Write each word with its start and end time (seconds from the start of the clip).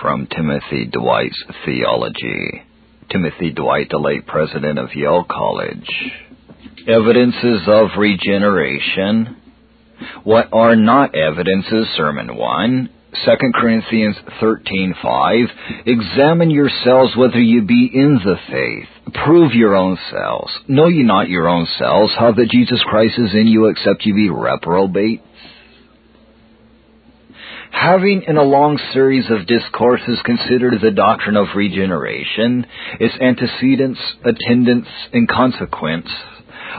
from 0.00 0.26
Timothy 0.26 0.86
Dwight's 0.86 1.42
Theology. 1.64 2.62
Timothy 3.10 3.50
Dwight, 3.50 3.88
the 3.90 3.98
late 3.98 4.26
president 4.26 4.78
of 4.78 4.94
Yale 4.94 5.24
College. 5.28 5.88
Evidences 6.86 7.62
of 7.66 7.88
regeneration. 7.98 9.36
What 10.24 10.48
are 10.52 10.76
not 10.76 11.14
evidences? 11.14 11.88
Sermon 11.96 12.36
1. 12.36 12.88
2 13.24 13.30
Corinthians 13.54 14.16
13:5 14.40 15.46
Examine 15.86 16.50
yourselves 16.50 17.16
whether 17.16 17.40
you 17.40 17.62
be 17.62 17.90
in 17.92 18.20
the 18.22 18.36
faith 18.50 18.88
prove 19.24 19.54
your 19.54 19.74
own 19.74 19.98
selves 20.10 20.52
know 20.68 20.88
ye 20.88 21.02
not 21.02 21.30
your 21.30 21.48
own 21.48 21.66
selves 21.78 22.12
how 22.18 22.32
that 22.32 22.50
Jesus 22.50 22.80
Christ 22.84 23.18
is 23.18 23.32
in 23.32 23.46
you 23.46 23.66
except 23.66 24.04
ye 24.04 24.12
be 24.12 24.28
reprobate 24.28 25.22
Having 27.70 28.22
in 28.26 28.36
a 28.36 28.42
long 28.42 28.78
series 28.92 29.30
of 29.30 29.46
discourses 29.46 30.18
considered 30.24 30.80
the 30.80 30.90
doctrine 30.90 31.36
of 31.36 31.48
regeneration, 31.54 32.66
its 32.98 33.14
antecedents, 33.20 34.00
attendants, 34.24 34.88
and 35.12 35.28
consequence, 35.28 36.08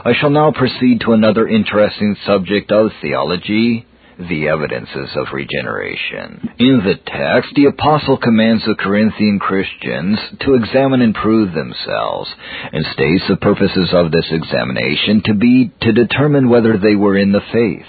I 0.04 0.12
shall 0.14 0.30
now 0.30 0.52
proceed 0.52 1.00
to 1.02 1.12
another 1.12 1.46
interesting 1.46 2.16
subject 2.26 2.70
of 2.72 2.90
theology, 3.00 3.86
the 4.18 4.48
evidences 4.48 5.10
of 5.16 5.32
regeneration. 5.32 6.50
In 6.58 6.82
the 6.84 6.96
text, 7.06 7.54
the 7.54 7.66
apostle 7.66 8.18
commands 8.18 8.64
the 8.66 8.74
Corinthian 8.74 9.38
Christians 9.38 10.18
to 10.40 10.54
examine 10.54 11.00
and 11.00 11.14
prove 11.14 11.54
themselves, 11.54 12.30
and 12.72 12.84
states 12.92 13.24
the 13.28 13.36
purposes 13.36 13.90
of 13.92 14.10
this 14.10 14.26
examination 14.30 15.22
to 15.24 15.34
be 15.34 15.72
to 15.80 15.92
determine 15.92 16.48
whether 16.50 16.76
they 16.76 16.96
were 16.96 17.16
in 17.16 17.32
the 17.32 17.40
faith. 17.52 17.86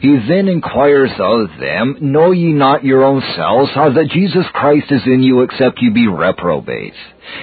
He 0.00 0.16
then 0.28 0.48
inquires 0.48 1.12
of 1.18 1.48
them, 1.58 1.96
Know 2.00 2.32
ye 2.32 2.52
not 2.52 2.84
your 2.84 3.04
own 3.04 3.22
selves 3.36 3.70
how 3.74 3.90
that 3.92 4.10
Jesus 4.10 4.46
Christ 4.52 4.86
is 4.90 5.02
in 5.06 5.22
you 5.22 5.42
except 5.42 5.80
ye 5.80 5.90
be 5.90 6.06
reprobates? 6.08 6.96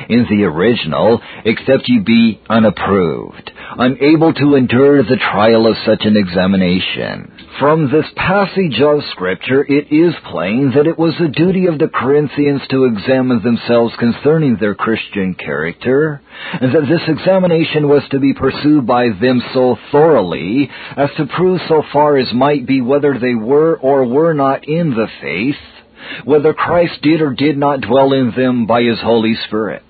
In 0.09 0.27
the 0.29 0.43
original, 0.43 1.21
except 1.45 1.87
ye 1.87 1.99
be 1.99 2.39
unapproved, 2.49 3.51
unable 3.77 4.33
to 4.33 4.55
endure 4.55 5.03
the 5.03 5.17
trial 5.17 5.67
of 5.67 5.75
such 5.85 6.05
an 6.05 6.17
examination. 6.17 7.30
From 7.61 7.91
this 7.91 8.07
passage 8.15 8.81
of 8.81 9.03
Scripture, 9.11 9.63
it 9.63 9.93
is 9.93 10.15
plain 10.31 10.71
that 10.75 10.87
it 10.87 10.97
was 10.97 11.13
the 11.19 11.27
duty 11.27 11.67
of 11.67 11.77
the 11.77 11.89
Corinthians 11.89 12.63
to 12.71 12.85
examine 12.85 13.43
themselves 13.43 13.93
concerning 13.99 14.57
their 14.57 14.73
Christian 14.73 15.35
character, 15.35 16.23
and 16.59 16.73
that 16.73 16.89
this 16.89 17.07
examination 17.07 17.87
was 17.87 18.01
to 18.09 18.19
be 18.19 18.33
pursued 18.33 18.87
by 18.87 19.09
them 19.09 19.43
so 19.53 19.77
thoroughly 19.91 20.71
as 20.97 21.11
to 21.17 21.27
prove 21.27 21.61
so 21.69 21.83
far 21.93 22.17
as 22.17 22.33
might 22.33 22.65
be 22.65 22.81
whether 22.81 23.19
they 23.19 23.35
were 23.35 23.77
or 23.77 24.07
were 24.07 24.33
not 24.33 24.67
in 24.67 24.95
the 24.95 25.07
faith, 25.21 26.25
whether 26.25 26.55
Christ 26.55 26.99
did 27.03 27.21
or 27.21 27.31
did 27.31 27.59
not 27.59 27.81
dwell 27.81 28.11
in 28.11 28.33
them 28.35 28.65
by 28.65 28.81
His 28.81 28.99
Holy 28.99 29.35
Spirit. 29.45 29.83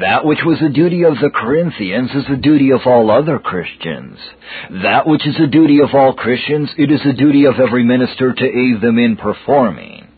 That 0.00 0.24
which 0.24 0.40
was 0.44 0.58
the 0.60 0.68
duty 0.68 1.04
of 1.04 1.14
the 1.14 1.30
Corinthians 1.30 2.10
is 2.12 2.24
the 2.28 2.36
duty 2.36 2.70
of 2.72 2.80
all 2.86 3.10
other 3.10 3.38
Christians. 3.38 4.18
That 4.82 5.06
which 5.06 5.26
is 5.26 5.36
the 5.38 5.46
duty 5.46 5.80
of 5.80 5.94
all 5.94 6.12
Christians, 6.14 6.70
it 6.76 6.90
is 6.90 7.00
the 7.04 7.12
duty 7.12 7.44
of 7.44 7.60
every 7.60 7.84
minister 7.84 8.32
to 8.32 8.44
aid 8.44 8.80
them 8.80 8.98
in 8.98 9.16
performing. 9.16 10.08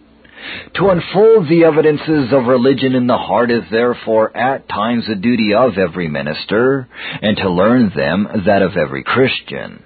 To 0.77 0.89
unfold 0.89 1.49
the 1.49 1.65
evidences 1.65 2.33
of 2.33 2.47
religion 2.47 2.95
in 2.95 3.07
the 3.07 3.19
heart 3.19 3.51
is 3.51 3.65
therefore 3.71 4.35
at 4.35 4.69
times 4.69 5.07
the 5.07 5.17
duty 5.17 5.53
of 5.53 5.77
every 5.77 6.09
minister, 6.09 6.89
and 7.21 7.37
to 7.39 7.51
learn 7.51 7.93
them 7.95 8.27
that 8.47 8.63
of 8.63 8.77
every 8.77 9.03
Christian. 9.03 9.83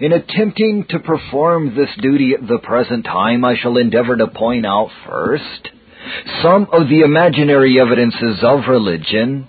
In 0.00 0.12
attempting 0.12 0.84
to 0.90 0.98
perform 0.98 1.74
this 1.74 1.90
duty 2.02 2.34
at 2.34 2.46
the 2.46 2.58
present 2.58 3.04
time, 3.04 3.44
I 3.44 3.56
shall 3.56 3.78
endeavor 3.78 4.16
to 4.16 4.26
point 4.26 4.66
out 4.66 4.90
first 5.06 5.70
some 6.42 6.66
of 6.72 6.88
the 6.88 7.00
imaginary 7.00 7.80
evidences 7.80 8.38
of 8.42 8.68
religion, 8.68 9.48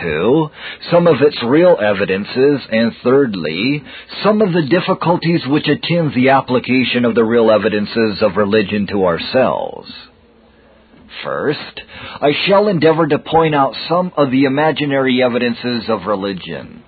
two, 0.00 0.48
some 0.90 1.06
of 1.06 1.22
its 1.22 1.42
real 1.42 1.76
evidences, 1.80 2.60
and 2.70 2.92
thirdly, 3.02 3.82
some 4.22 4.42
of 4.42 4.52
the 4.52 4.66
difficulties 4.68 5.40
which 5.46 5.68
attend 5.68 6.14
the 6.14 6.30
application 6.30 7.04
of 7.04 7.14
the 7.14 7.24
real 7.24 7.50
evidences 7.50 8.22
of 8.22 8.36
religion 8.36 8.86
to 8.88 9.04
ourselves. 9.06 9.90
First, 11.24 11.80
I 12.20 12.32
shall 12.46 12.68
endeavor 12.68 13.06
to 13.06 13.18
point 13.18 13.54
out 13.54 13.74
some 13.88 14.12
of 14.16 14.30
the 14.30 14.44
imaginary 14.44 15.22
evidences 15.22 15.84
of 15.88 16.06
religion. 16.06 16.82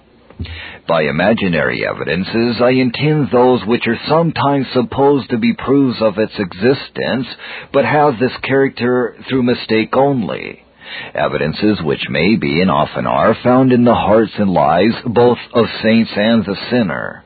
By 0.89 1.03
imaginary 1.03 1.87
evidences, 1.87 2.63
I 2.63 2.71
intend 2.71 3.29
those 3.31 3.61
which 3.67 3.87
are 3.87 4.01
sometimes 4.09 4.67
supposed 4.73 5.29
to 5.29 5.37
be 5.37 5.53
proofs 5.53 6.01
of 6.01 6.17
its 6.17 6.33
existence, 6.39 7.27
but 7.75 7.85
have 7.85 8.19
this 8.19 8.33
character 8.43 9.15
through 9.29 9.43
mistake 9.43 9.95
only. 9.95 10.65
Evidences 11.15 11.83
which 11.83 12.09
may 12.09 12.37
be 12.37 12.63
and 12.63 12.71
often 12.71 13.07
are 13.07 13.37
found 13.45 13.71
in 13.71 13.85
the 13.85 13.95
hearts 13.95 14.33
and 14.39 14.51
lives 14.51 14.95
both 15.05 15.37
of 15.53 15.67
saints 15.83 16.13
and 16.17 16.47
the 16.47 16.57
sinner. 16.71 17.23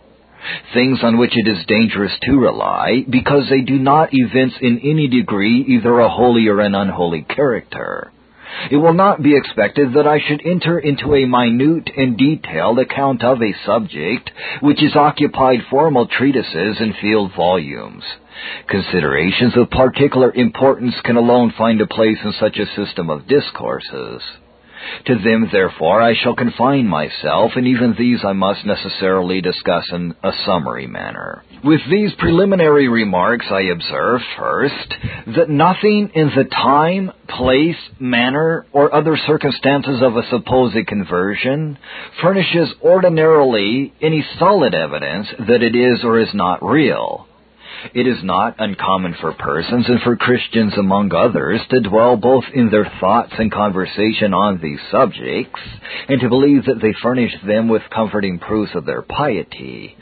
Things 0.74 0.98
on 1.04 1.18
which 1.18 1.36
it 1.36 1.46
is 1.46 1.64
dangerous 1.66 2.18
to 2.22 2.40
rely, 2.40 3.04
because 3.08 3.48
they 3.48 3.60
do 3.60 3.78
not 3.78 4.08
evince 4.10 4.54
in 4.60 4.80
any 4.80 5.06
degree 5.06 5.64
either 5.68 6.00
a 6.00 6.08
holy 6.08 6.48
or 6.48 6.58
an 6.58 6.74
unholy 6.74 7.22
character. 7.22 8.10
It 8.70 8.76
will 8.76 8.92
not 8.94 9.22
be 9.22 9.36
expected 9.36 9.94
that 9.94 10.06
I 10.06 10.18
should 10.18 10.44
enter 10.46 10.78
into 10.78 11.14
a 11.14 11.26
minute 11.26 11.90
and 11.96 12.16
detailed 12.16 12.78
account 12.78 13.22
of 13.22 13.42
a 13.42 13.54
subject 13.66 14.30
which 14.60 14.80
has 14.80 14.96
occupied 14.96 15.60
formal 15.70 16.06
treatises 16.06 16.76
and 16.80 16.94
field 16.96 17.32
volumes. 17.36 18.04
Considerations 18.68 19.56
of 19.56 19.70
particular 19.70 20.32
importance 20.32 20.94
can 21.04 21.16
alone 21.16 21.52
find 21.56 21.80
a 21.80 21.86
place 21.86 22.18
in 22.24 22.32
such 22.32 22.58
a 22.58 22.66
system 22.74 23.10
of 23.10 23.26
discourses. 23.26 24.22
To 25.06 25.14
them, 25.16 25.48
therefore, 25.50 26.00
I 26.00 26.14
shall 26.14 26.34
confine 26.34 26.86
myself, 26.86 27.52
and 27.56 27.66
even 27.66 27.94
these 27.98 28.24
I 28.24 28.32
must 28.32 28.64
necessarily 28.64 29.40
discuss 29.40 29.84
in 29.92 30.14
a 30.22 30.32
summary 30.46 30.86
manner. 30.86 31.42
With 31.64 31.80
these 31.90 32.12
preliminary 32.18 32.88
remarks, 32.88 33.46
I 33.50 33.62
observe, 33.62 34.20
first, 34.36 34.94
that 35.36 35.48
nothing 35.48 36.10
in 36.14 36.30
the 36.36 36.44
time, 36.44 37.12
place, 37.28 37.76
manner, 37.98 38.66
or 38.72 38.94
other 38.94 39.16
circumstances 39.26 40.02
of 40.02 40.16
a 40.16 40.28
supposed 40.28 40.86
conversion 40.86 41.78
furnishes 42.20 42.68
ordinarily 42.82 43.92
any 44.00 44.24
solid 44.38 44.74
evidence 44.74 45.28
that 45.48 45.62
it 45.62 45.76
is 45.76 46.04
or 46.04 46.20
is 46.20 46.34
not 46.34 46.62
real. 46.62 47.26
It 47.94 48.06
is 48.06 48.22
not 48.22 48.56
uncommon 48.58 49.14
for 49.20 49.32
persons 49.32 49.86
and 49.88 50.00
for 50.02 50.16
Christians 50.16 50.72
among 50.78 51.12
others 51.12 51.60
to 51.70 51.80
dwell 51.80 52.16
both 52.16 52.44
in 52.54 52.70
their 52.70 52.90
thoughts 53.00 53.32
and 53.38 53.50
conversation 53.50 54.32
on 54.34 54.60
these 54.62 54.78
subjects, 54.90 55.60
and 56.08 56.20
to 56.20 56.28
believe 56.28 56.66
that 56.66 56.80
they 56.80 56.94
furnish 57.02 57.32
them 57.44 57.68
with 57.68 57.82
comforting 57.90 58.38
proofs 58.38 58.72
of 58.74 58.86
their 58.86 59.02
piety. 59.02 59.96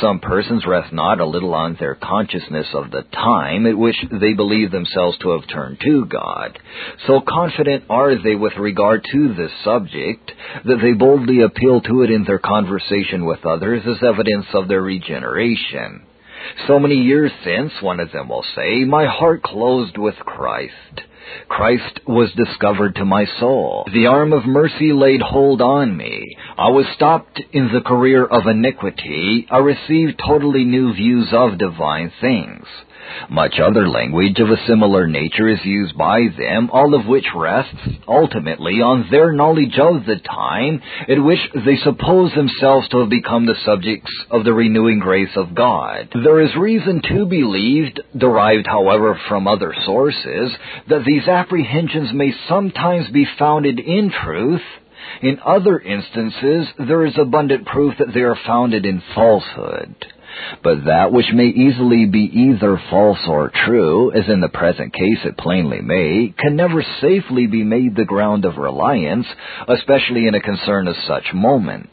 Some 0.00 0.20
persons 0.20 0.64
rest 0.66 0.92
not 0.92 1.20
a 1.20 1.26
little 1.26 1.54
on 1.54 1.76
their 1.78 1.96
consciousness 1.96 2.68
of 2.72 2.90
the 2.90 3.02
time 3.12 3.66
at 3.66 3.76
which 3.76 3.96
they 4.10 4.34
believe 4.34 4.70
themselves 4.70 5.18
to 5.18 5.30
have 5.30 5.48
turned 5.48 5.80
to 5.80 6.04
God. 6.06 6.58
So 7.06 7.20
confident 7.20 7.84
are 7.90 8.14
they 8.14 8.36
with 8.36 8.56
regard 8.56 9.04
to 9.10 9.34
this 9.34 9.52
subject 9.64 10.30
that 10.64 10.78
they 10.80 10.92
boldly 10.92 11.40
appeal 11.40 11.80
to 11.80 12.02
it 12.02 12.10
in 12.10 12.24
their 12.24 12.38
conversation 12.38 13.24
with 13.24 13.44
others 13.44 13.82
as 13.86 14.02
evidence 14.02 14.46
of 14.54 14.68
their 14.68 14.82
regeneration. 14.82 16.06
So 16.66 16.78
many 16.78 16.96
years 16.96 17.32
since, 17.44 17.72
one 17.80 18.00
of 18.00 18.12
them 18.12 18.28
will 18.28 18.44
say, 18.54 18.84
my 18.84 19.06
heart 19.06 19.42
closed 19.42 19.96
with 19.98 20.16
Christ. 20.16 20.72
Christ 21.48 22.00
was 22.06 22.30
discovered 22.32 22.96
to 22.96 23.04
my 23.04 23.24
soul. 23.40 23.86
The 23.92 24.06
arm 24.06 24.32
of 24.32 24.44
mercy 24.46 24.92
laid 24.92 25.20
hold 25.22 25.62
on 25.62 25.96
me. 25.96 26.36
I 26.56 26.68
was 26.68 26.86
stopped 26.94 27.40
in 27.52 27.70
the 27.72 27.80
career 27.80 28.24
of 28.24 28.46
iniquity. 28.46 29.46
I 29.50 29.58
received 29.58 30.20
totally 30.26 30.64
new 30.64 30.92
views 30.94 31.28
of 31.32 31.58
divine 31.58 32.12
things. 32.20 32.66
Much 33.28 33.58
other 33.58 33.88
language 33.88 34.38
of 34.38 34.50
a 34.50 34.66
similar 34.66 35.06
nature 35.06 35.48
is 35.48 35.64
used 35.64 35.96
by 35.96 36.28
them, 36.38 36.70
all 36.72 36.94
of 36.94 37.06
which 37.06 37.26
rests 37.34 37.74
ultimately 38.06 38.80
on 38.80 39.08
their 39.10 39.32
knowledge 39.32 39.78
of 39.78 40.04
the 40.06 40.16
time 40.16 40.80
at 41.08 41.22
which 41.22 41.40
they 41.64 41.76
suppose 41.76 42.32
themselves 42.34 42.88
to 42.88 43.00
have 43.00 43.10
become 43.10 43.46
the 43.46 43.54
subjects 43.64 44.10
of 44.30 44.44
the 44.44 44.52
renewing 44.52 44.98
grace 44.98 45.36
of 45.36 45.54
God. 45.54 46.08
There 46.12 46.40
is 46.40 46.54
reason 46.56 47.02
to 47.08 47.26
believe, 47.26 47.94
derived 48.16 48.66
however 48.66 49.18
from 49.28 49.46
other 49.46 49.74
sources, 49.84 50.52
that 50.88 51.04
these 51.04 51.26
apprehensions 51.28 52.12
may 52.12 52.32
sometimes 52.48 53.08
be 53.10 53.26
founded 53.38 53.78
in 53.78 54.10
truth, 54.24 54.62
in 55.22 55.38
other 55.44 55.78
instances, 55.78 56.66
there 56.78 57.04
is 57.04 57.16
abundant 57.18 57.66
proof 57.66 57.94
that 57.98 58.12
they 58.14 58.22
are 58.22 58.38
founded 58.46 58.84
in 58.86 59.02
falsehood. 59.14 59.94
But 60.62 60.84
that 60.86 61.12
which 61.12 61.32
may 61.32 61.46
easily 61.46 62.06
be 62.06 62.30
either 62.32 62.80
false 62.90 63.18
or 63.28 63.50
true, 63.66 64.12
as 64.12 64.28
in 64.28 64.40
the 64.40 64.48
present 64.48 64.92
case 64.92 65.18
it 65.24 65.36
plainly 65.36 65.80
may, 65.80 66.34
can 66.36 66.56
never 66.56 66.84
safely 67.00 67.46
be 67.46 67.64
made 67.64 67.96
the 67.96 68.04
ground 68.04 68.44
of 68.44 68.56
reliance, 68.56 69.26
especially 69.68 70.26
in 70.26 70.34
a 70.34 70.40
concern 70.40 70.88
of 70.88 70.96
such 71.06 71.34
moment. 71.34 71.90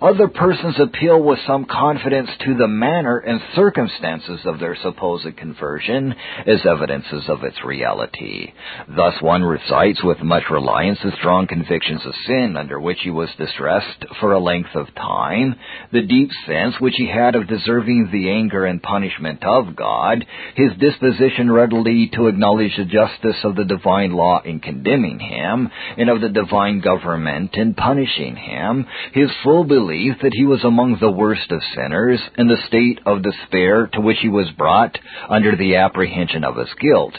Other 0.00 0.28
persons 0.28 0.76
appeal 0.78 1.22
with 1.22 1.38
some 1.46 1.64
confidence 1.64 2.30
to 2.44 2.54
the 2.54 2.68
manner 2.68 3.18
and 3.18 3.40
circumstances 3.54 4.40
of 4.44 4.58
their 4.58 4.76
supposed 4.76 5.36
conversion 5.36 6.14
as 6.46 6.64
evidences 6.66 7.24
of 7.28 7.44
its 7.44 7.62
reality. 7.64 8.52
Thus 8.88 9.20
one 9.20 9.42
recites 9.42 10.02
with 10.02 10.20
much 10.22 10.44
reliance 10.50 10.98
the 11.02 11.12
strong 11.18 11.46
convictions 11.46 12.00
of 12.04 12.14
sin 12.26 12.56
under 12.56 12.80
which 12.80 12.98
he 13.02 13.10
was 13.10 13.28
distressed 13.38 14.04
for 14.20 14.32
a 14.32 14.38
length 14.38 14.74
of 14.74 14.94
time, 14.94 15.54
the 15.92 16.02
deep 16.02 16.30
sense 16.46 16.74
which 16.80 16.94
he 16.96 17.06
had 17.06 17.34
of 17.34 17.48
deserving 17.48 18.10
the 18.12 18.30
anger 18.30 18.64
and 18.64 18.82
punishment 18.82 19.44
of 19.44 19.76
God, 19.76 20.24
his 20.54 20.72
disposition 20.78 21.50
readily 21.50 22.10
to 22.14 22.26
acknowledge 22.26 22.76
the 22.76 22.84
justice 22.84 23.42
of 23.44 23.56
the 23.56 23.64
divine 23.64 24.12
law 24.12 24.40
in 24.44 24.60
condemning 24.60 25.18
him, 25.18 25.70
and 25.96 26.10
of 26.10 26.20
the 26.20 26.28
divine 26.28 26.80
government 26.80 27.54
in 27.54 27.74
punishing 27.74 28.36
him, 28.36 28.86
his 29.12 29.30
full 29.42 29.64
belief 29.74 30.14
that 30.22 30.34
he 30.34 30.44
was 30.44 30.62
among 30.62 30.98
the 31.00 31.10
worst 31.10 31.50
of 31.50 31.60
sinners, 31.74 32.20
in 32.38 32.46
the 32.46 32.62
state 32.68 33.00
of 33.04 33.24
despair 33.24 33.88
to 33.92 34.00
which 34.00 34.18
he 34.22 34.28
was 34.28 34.48
brought 34.56 34.96
under 35.28 35.56
the 35.56 35.76
apprehension 35.76 36.44
of 36.44 36.56
his 36.56 36.72
guilt. 36.80 37.14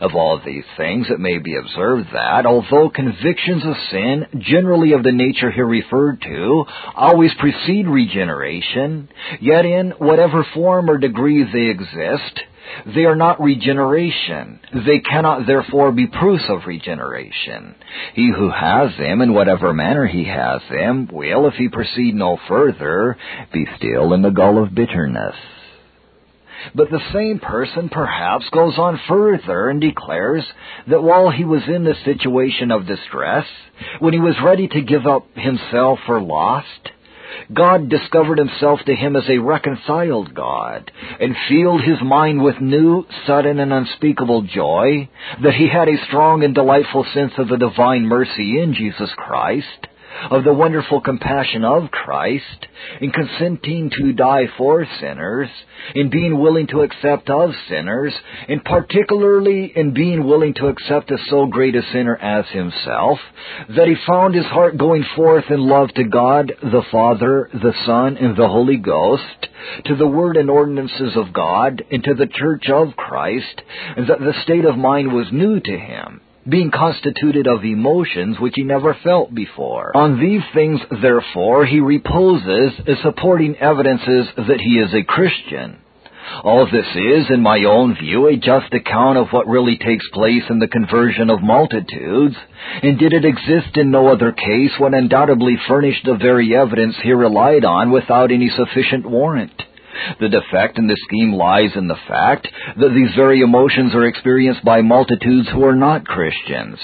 Of 0.00 0.14
all 0.14 0.40
these 0.44 0.64
things, 0.76 1.06
it 1.10 1.20
may 1.20 1.38
be 1.38 1.56
observed 1.56 2.08
that, 2.12 2.46
although 2.46 2.88
convictions 2.88 3.62
of 3.64 3.76
sin, 3.92 4.26
generally 4.38 4.92
of 4.92 5.04
the 5.04 5.12
nature 5.12 5.50
here 5.52 5.66
referred 5.66 6.22
to, 6.22 6.64
always 6.96 7.30
precede 7.38 7.86
regeneration, 7.86 9.08
yet 9.40 9.64
in 9.64 9.92
whatever 9.98 10.44
form 10.54 10.90
or 10.90 10.98
degree 10.98 11.44
they 11.44 11.70
exist, 11.70 12.40
they 12.94 13.04
are 13.04 13.16
not 13.16 13.40
regeneration. 13.40 14.60
They 14.86 15.00
cannot 15.00 15.46
therefore 15.46 15.92
be 15.92 16.06
proofs 16.06 16.44
of 16.48 16.66
regeneration. 16.66 17.74
He 18.14 18.30
who 18.30 18.50
has 18.50 18.96
them, 18.98 19.20
in 19.20 19.34
whatever 19.34 19.72
manner 19.72 20.06
he 20.06 20.24
has 20.24 20.62
them, 20.70 21.08
will, 21.12 21.46
if 21.46 21.54
he 21.54 21.68
proceed 21.68 22.14
no 22.14 22.38
further, 22.48 23.16
be 23.52 23.66
still 23.76 24.12
in 24.12 24.22
the 24.22 24.30
gall 24.30 24.62
of 24.62 24.74
bitterness. 24.74 25.36
But 26.74 26.90
the 26.90 27.00
same 27.12 27.40
person 27.40 27.88
perhaps 27.88 28.48
goes 28.50 28.78
on 28.78 29.00
further 29.08 29.68
and 29.68 29.80
declares 29.80 30.44
that 30.88 31.02
while 31.02 31.30
he 31.30 31.44
was 31.44 31.62
in 31.68 31.84
the 31.84 31.94
situation 32.04 32.70
of 32.70 32.86
distress, 32.86 33.46
when 33.98 34.14
he 34.14 34.20
was 34.20 34.36
ready 34.42 34.68
to 34.68 34.80
give 34.80 35.06
up 35.06 35.26
himself 35.34 35.98
for 36.06 36.20
lost, 36.20 36.90
God 37.52 37.88
discovered 37.88 38.38
himself 38.38 38.80
to 38.86 38.94
him 38.94 39.16
as 39.16 39.28
a 39.28 39.38
reconciled 39.38 40.34
God 40.34 40.90
and 41.20 41.36
filled 41.48 41.82
his 41.82 41.98
mind 42.02 42.42
with 42.42 42.60
new, 42.60 43.04
sudden, 43.26 43.58
and 43.58 43.72
unspeakable 43.72 44.42
joy, 44.42 45.08
that 45.42 45.54
he 45.54 45.68
had 45.68 45.88
a 45.88 46.04
strong 46.06 46.44
and 46.44 46.54
delightful 46.54 47.04
sense 47.14 47.32
of 47.38 47.48
the 47.48 47.56
divine 47.56 48.06
mercy 48.06 48.60
in 48.60 48.74
Jesus 48.74 49.10
Christ, 49.16 49.86
of 50.30 50.44
the 50.44 50.52
wonderful 50.52 51.00
compassion 51.00 51.64
of 51.64 51.90
Christ 51.90 52.66
in 53.00 53.10
consenting 53.10 53.90
to 53.90 54.12
die 54.12 54.46
for 54.56 54.86
sinners, 55.00 55.48
in 55.94 56.10
being 56.10 56.38
willing 56.38 56.66
to 56.68 56.80
accept 56.80 57.28
of 57.30 57.50
sinners, 57.68 58.12
and 58.48 58.64
particularly 58.64 59.72
in 59.74 59.92
being 59.92 60.24
willing 60.24 60.54
to 60.54 60.68
accept 60.68 61.10
a 61.10 61.18
so 61.28 61.46
great 61.46 61.74
a 61.74 61.82
sinner 61.92 62.16
as 62.16 62.46
himself, 62.48 63.18
that 63.76 63.88
he 63.88 63.94
found 64.06 64.34
his 64.34 64.46
heart 64.46 64.78
going 64.78 65.04
forth 65.16 65.44
in 65.50 65.60
love 65.60 65.88
to 65.94 66.04
God, 66.04 66.52
the 66.62 66.82
Father, 66.90 67.50
the 67.52 67.74
Son, 67.86 68.16
and 68.16 68.36
the 68.36 68.48
Holy 68.48 68.76
Ghost, 68.76 69.48
to 69.86 69.96
the 69.96 70.06
Word 70.06 70.36
and 70.36 70.50
ordinances 70.50 71.16
of 71.16 71.32
God, 71.32 71.84
and 71.90 72.02
to 72.04 72.14
the 72.14 72.26
Church 72.26 72.68
of 72.68 72.96
Christ, 72.96 73.62
and 73.96 74.08
that 74.08 74.20
the 74.20 74.34
state 74.42 74.64
of 74.64 74.76
mind 74.76 75.12
was 75.12 75.26
new 75.32 75.60
to 75.60 75.78
him 75.78 76.20
being 76.48 76.70
constituted 76.70 77.46
of 77.46 77.64
emotions 77.64 78.38
which 78.38 78.54
he 78.56 78.62
never 78.62 78.96
felt 79.02 79.34
before. 79.34 79.96
On 79.96 80.20
these 80.20 80.42
things, 80.52 80.80
therefore, 81.00 81.64
he 81.64 81.80
reposes 81.80 82.72
as 82.86 82.98
supporting 83.02 83.56
evidences 83.56 84.26
that 84.36 84.60
he 84.60 84.78
is 84.78 84.92
a 84.94 85.04
Christian. 85.04 85.78
All 86.42 86.66
this 86.66 86.86
is, 86.94 87.26
in 87.30 87.42
my 87.42 87.64
own 87.64 87.94
view, 87.94 88.26
a 88.26 88.36
just 88.36 88.72
account 88.72 89.18
of 89.18 89.28
what 89.30 89.46
really 89.46 89.76
takes 89.76 90.08
place 90.12 90.42
in 90.48 90.58
the 90.58 90.68
conversion 90.68 91.30
of 91.30 91.42
multitudes, 91.42 92.34
and 92.82 92.98
did 92.98 93.12
it 93.12 93.24
exist 93.24 93.76
in 93.76 93.90
no 93.90 94.08
other 94.08 94.32
case 94.32 94.72
would 94.80 94.94
undoubtedly 94.94 95.56
furnish 95.68 96.02
the 96.04 96.14
very 96.14 96.56
evidence 96.56 96.96
here 97.02 97.16
relied 97.16 97.64
on 97.64 97.90
without 97.90 98.32
any 98.32 98.48
sufficient 98.48 99.08
warrant. 99.08 99.52
The 100.20 100.28
defect 100.28 100.78
in 100.78 100.86
the 100.86 100.96
scheme 101.06 101.32
lies 101.32 101.70
in 101.76 101.88
the 101.88 101.98
fact 102.08 102.48
that 102.76 102.94
these 102.94 103.14
very 103.14 103.40
emotions 103.40 103.94
are 103.94 104.06
experienced 104.06 104.64
by 104.64 104.82
multitudes 104.82 105.48
who 105.50 105.64
are 105.64 105.76
not 105.76 106.06
Christians. 106.06 106.78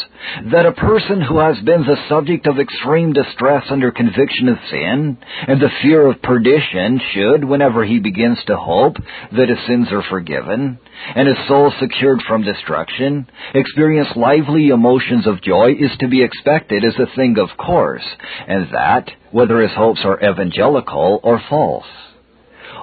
That 0.52 0.66
a 0.66 0.72
person 0.72 1.20
who 1.20 1.38
has 1.38 1.58
been 1.64 1.82
the 1.82 2.02
subject 2.08 2.46
of 2.46 2.58
extreme 2.58 3.12
distress 3.12 3.64
under 3.70 3.90
conviction 3.90 4.48
of 4.48 4.58
sin 4.70 5.18
and 5.48 5.60
the 5.60 5.70
fear 5.82 6.06
of 6.06 6.22
perdition 6.22 7.00
should, 7.12 7.44
whenever 7.44 7.84
he 7.84 7.98
begins 7.98 8.38
to 8.46 8.56
hope 8.56 8.96
that 9.32 9.48
his 9.48 9.58
sins 9.66 9.88
are 9.90 10.04
forgiven 10.08 10.78
and 11.14 11.28
his 11.28 11.48
soul 11.48 11.72
secured 11.80 12.20
from 12.26 12.42
destruction, 12.42 13.26
experience 13.54 14.08
lively 14.16 14.68
emotions 14.68 15.26
of 15.26 15.42
joy 15.42 15.72
is 15.78 15.90
to 15.98 16.08
be 16.08 16.22
expected 16.22 16.84
as 16.84 16.94
a 16.98 17.14
thing 17.16 17.36
of 17.38 17.56
course, 17.56 18.04
and 18.46 18.68
that, 18.72 19.10
whether 19.30 19.60
his 19.60 19.72
hopes 19.76 20.00
are 20.04 20.20
evangelical 20.22 21.20
or 21.22 21.42
false. 21.48 21.86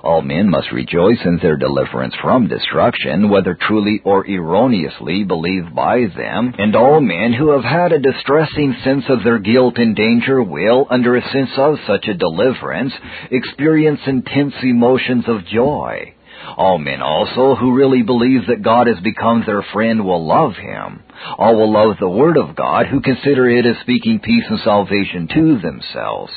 All 0.07 0.21
men 0.21 0.49
must 0.49 0.71
rejoice 0.71 1.19
in 1.25 1.37
their 1.41 1.57
deliverance 1.57 2.15
from 2.21 2.47
destruction, 2.47 3.27
whether 3.27 3.57
truly 3.59 3.99
or 4.05 4.25
erroneously 4.25 5.25
believed 5.25 5.75
by 5.75 6.05
them, 6.15 6.53
and 6.57 6.73
all 6.77 7.01
men 7.01 7.33
who 7.33 7.49
have 7.49 7.65
had 7.65 7.91
a 7.91 7.99
distressing 7.99 8.73
sense 8.85 9.03
of 9.09 9.25
their 9.25 9.37
guilt 9.37 9.77
and 9.77 9.97
danger 9.97 10.41
will, 10.41 10.87
under 10.89 11.17
a 11.17 11.29
sense 11.33 11.49
of 11.57 11.75
such 11.85 12.07
a 12.07 12.13
deliverance, 12.13 12.93
experience 13.31 13.99
intense 14.07 14.53
emotions 14.63 15.25
of 15.27 15.45
joy. 15.45 16.13
All 16.55 16.77
men 16.77 17.01
also 17.01 17.55
who 17.55 17.75
really 17.75 18.01
believe 18.01 18.47
that 18.47 18.63
God 18.63 18.87
has 18.87 19.01
become 19.03 19.43
their 19.45 19.65
friend 19.73 20.05
will 20.05 20.25
love 20.25 20.55
Him. 20.55 21.03
All 21.37 21.57
will 21.57 21.73
love 21.73 21.97
the 21.99 22.07
Word 22.07 22.37
of 22.37 22.55
God 22.55 22.85
who 22.87 23.01
consider 23.01 23.49
it 23.49 23.65
as 23.65 23.75
speaking 23.81 24.21
peace 24.23 24.45
and 24.49 24.59
salvation 24.61 25.27
to 25.33 25.59
themselves. 25.59 26.31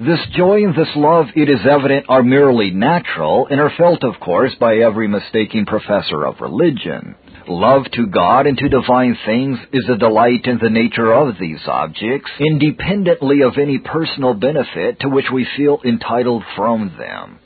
This 0.00 0.20
joy 0.36 0.64
and 0.64 0.74
this 0.74 0.94
love, 0.96 1.26
it 1.34 1.48
is 1.48 1.66
evident, 1.68 2.06
are 2.08 2.22
merely 2.22 2.70
natural 2.70 3.46
and 3.50 3.60
are 3.60 3.72
felt, 3.76 4.04
of 4.04 4.20
course, 4.20 4.54
by 4.60 4.76
every 4.76 5.08
mistaking 5.08 5.66
professor 5.66 6.24
of 6.24 6.40
religion. 6.40 7.14
Love 7.48 7.84
to 7.92 8.06
God 8.06 8.46
and 8.46 8.56
to 8.58 8.68
divine 8.68 9.16
things 9.26 9.58
is 9.72 9.88
a 9.88 9.98
delight 9.98 10.46
in 10.46 10.58
the 10.62 10.70
nature 10.70 11.12
of 11.12 11.34
these 11.40 11.60
objects, 11.66 12.30
independently 12.38 13.42
of 13.42 13.58
any 13.58 13.78
personal 13.78 14.34
benefit 14.34 15.00
to 15.00 15.08
which 15.08 15.26
we 15.32 15.46
feel 15.56 15.80
entitled 15.84 16.44
from 16.56 16.94
them. 16.98 17.38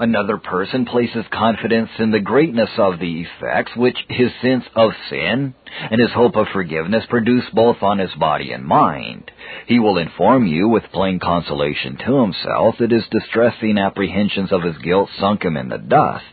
Another 0.00 0.38
person 0.38 0.86
places 0.86 1.26
confidence 1.30 1.90
in 1.98 2.10
the 2.10 2.20
greatness 2.20 2.70
of 2.78 2.98
the 2.98 3.20
effects 3.20 3.76
which 3.76 3.98
his 4.08 4.30
sense 4.40 4.64
of 4.74 4.92
sin 5.10 5.52
and 5.90 6.00
his 6.00 6.10
hope 6.12 6.36
of 6.36 6.46
forgiveness 6.54 7.04
produce 7.10 7.44
both 7.52 7.82
on 7.82 7.98
his 7.98 8.14
body 8.14 8.50
and 8.52 8.64
mind. 8.64 9.30
He 9.66 9.78
will 9.78 9.98
inform 9.98 10.46
you 10.46 10.68
with 10.68 10.90
plain 10.94 11.18
consolation 11.18 11.98
to 11.98 12.22
himself 12.22 12.76
that 12.78 12.90
his 12.90 13.04
distressing 13.10 13.76
apprehensions 13.76 14.52
of 14.52 14.62
his 14.62 14.78
guilt 14.78 15.10
sunk 15.18 15.44
him 15.44 15.58
in 15.58 15.68
the 15.68 15.76
dust 15.76 16.24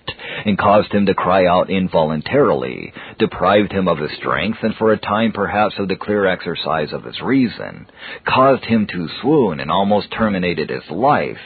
and 0.46 0.58
caused 0.58 0.94
him 0.94 1.06
to 1.08 1.14
cry 1.14 1.46
out 1.46 1.70
involuntarily, 1.70 2.94
deprived 3.20 3.74
him 3.74 3.90
of 3.90 3.98
his 3.98 4.14
strength 4.14 4.60
and 4.62 4.76
for 4.76 4.94
a 4.94 4.98
time 4.98 5.34
perhaps 5.34 5.76
of 5.78 5.90
the 5.90 5.98
clear 5.98 6.26
exercise 6.26 6.94
of 6.94 7.04
his 7.04 7.20
reason, 7.20 7.86
caused 8.26 8.64
him 8.64 8.88
to 8.88 9.10
swoon 9.20 9.60
and 9.60 9.70
almost 9.70 10.10
terminated 10.10 10.70
his 10.70 10.90
life 10.90 11.38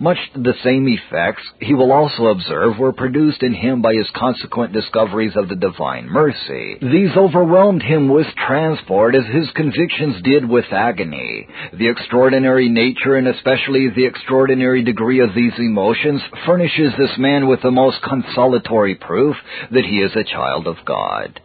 much 0.00 0.18
the 0.34 0.54
same 0.64 0.88
effects, 0.88 1.42
he 1.60 1.74
will 1.74 1.92
also 1.92 2.26
observe, 2.26 2.78
were 2.78 2.92
produced 2.92 3.42
in 3.42 3.54
him 3.54 3.82
by 3.82 3.94
his 3.94 4.08
consequent 4.14 4.72
discoveries 4.72 5.36
of 5.36 5.48
the 5.48 5.56
divine 5.56 6.08
mercy. 6.08 6.78
These 6.80 7.16
overwhelmed 7.16 7.82
him 7.82 8.08
with 8.08 8.26
transport 8.46 9.14
as 9.14 9.26
his 9.26 9.50
convictions 9.54 10.22
did 10.22 10.48
with 10.48 10.64
agony. 10.72 11.46
The 11.72 11.88
extraordinary 11.88 12.68
nature 12.68 13.16
and 13.16 13.28
especially 13.28 13.90
the 13.90 14.06
extraordinary 14.06 14.82
degree 14.82 15.20
of 15.20 15.34
these 15.34 15.52
emotions 15.58 16.22
furnishes 16.46 16.92
this 16.96 17.16
man 17.18 17.46
with 17.46 17.60
the 17.62 17.70
most 17.70 17.98
consolatory 18.02 18.94
proof 18.94 19.36
that 19.70 19.84
he 19.84 19.98
is 19.98 20.12
a 20.16 20.24
child 20.24 20.66
of 20.66 20.76
God. 20.86 21.40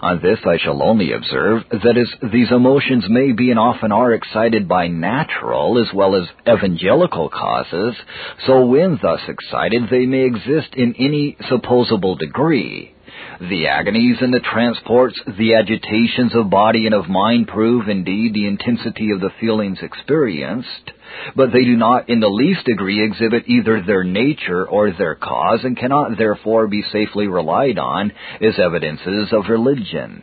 On 0.00 0.20
this 0.22 0.38
I 0.46 0.56
shall 0.56 0.82
only 0.82 1.12
observe 1.12 1.64
that 1.70 1.96
as 1.98 2.30
these 2.32 2.50
emotions 2.50 3.04
may 3.08 3.32
be 3.32 3.50
and 3.50 3.58
often 3.58 3.92
are 3.92 4.14
excited 4.14 4.66
by 4.66 4.88
natural 4.88 5.78
as 5.78 5.92
well 5.92 6.14
as 6.14 6.26
evangelical 6.48 7.28
causes, 7.28 7.94
so 8.46 8.64
when 8.64 8.98
thus 9.02 9.20
excited 9.28 9.90
they 9.90 10.06
may 10.06 10.24
exist 10.24 10.74
in 10.74 10.94
any 10.98 11.36
supposable 11.48 12.14
degree. 12.14 12.94
The 13.40 13.66
agonies 13.66 14.16
and 14.22 14.32
the 14.32 14.40
transports, 14.40 15.20
the 15.26 15.54
agitations 15.54 16.34
of 16.34 16.48
body 16.48 16.86
and 16.86 16.94
of 16.94 17.08
mind 17.08 17.48
prove 17.48 17.88
indeed 17.88 18.32
the 18.32 18.46
intensity 18.46 19.10
of 19.10 19.20
the 19.20 19.32
feelings 19.40 19.78
experienced, 19.82 20.92
but 21.36 21.52
they 21.52 21.64
do 21.64 21.76
not 21.76 22.08
in 22.08 22.20
the 22.20 22.28
least 22.28 22.64
degree 22.64 23.04
exhibit 23.04 23.44
either 23.46 23.82
their 23.82 24.04
nature 24.04 24.66
or 24.68 24.92
their 24.92 25.14
cause 25.14 25.60
and 25.64 25.76
cannot 25.76 26.16
therefore 26.16 26.68
be 26.68 26.82
safely 26.92 27.26
relied 27.26 27.78
on 27.78 28.12
as 28.40 28.58
evidences 28.58 29.32
of 29.32 29.48
religion. 29.48 30.22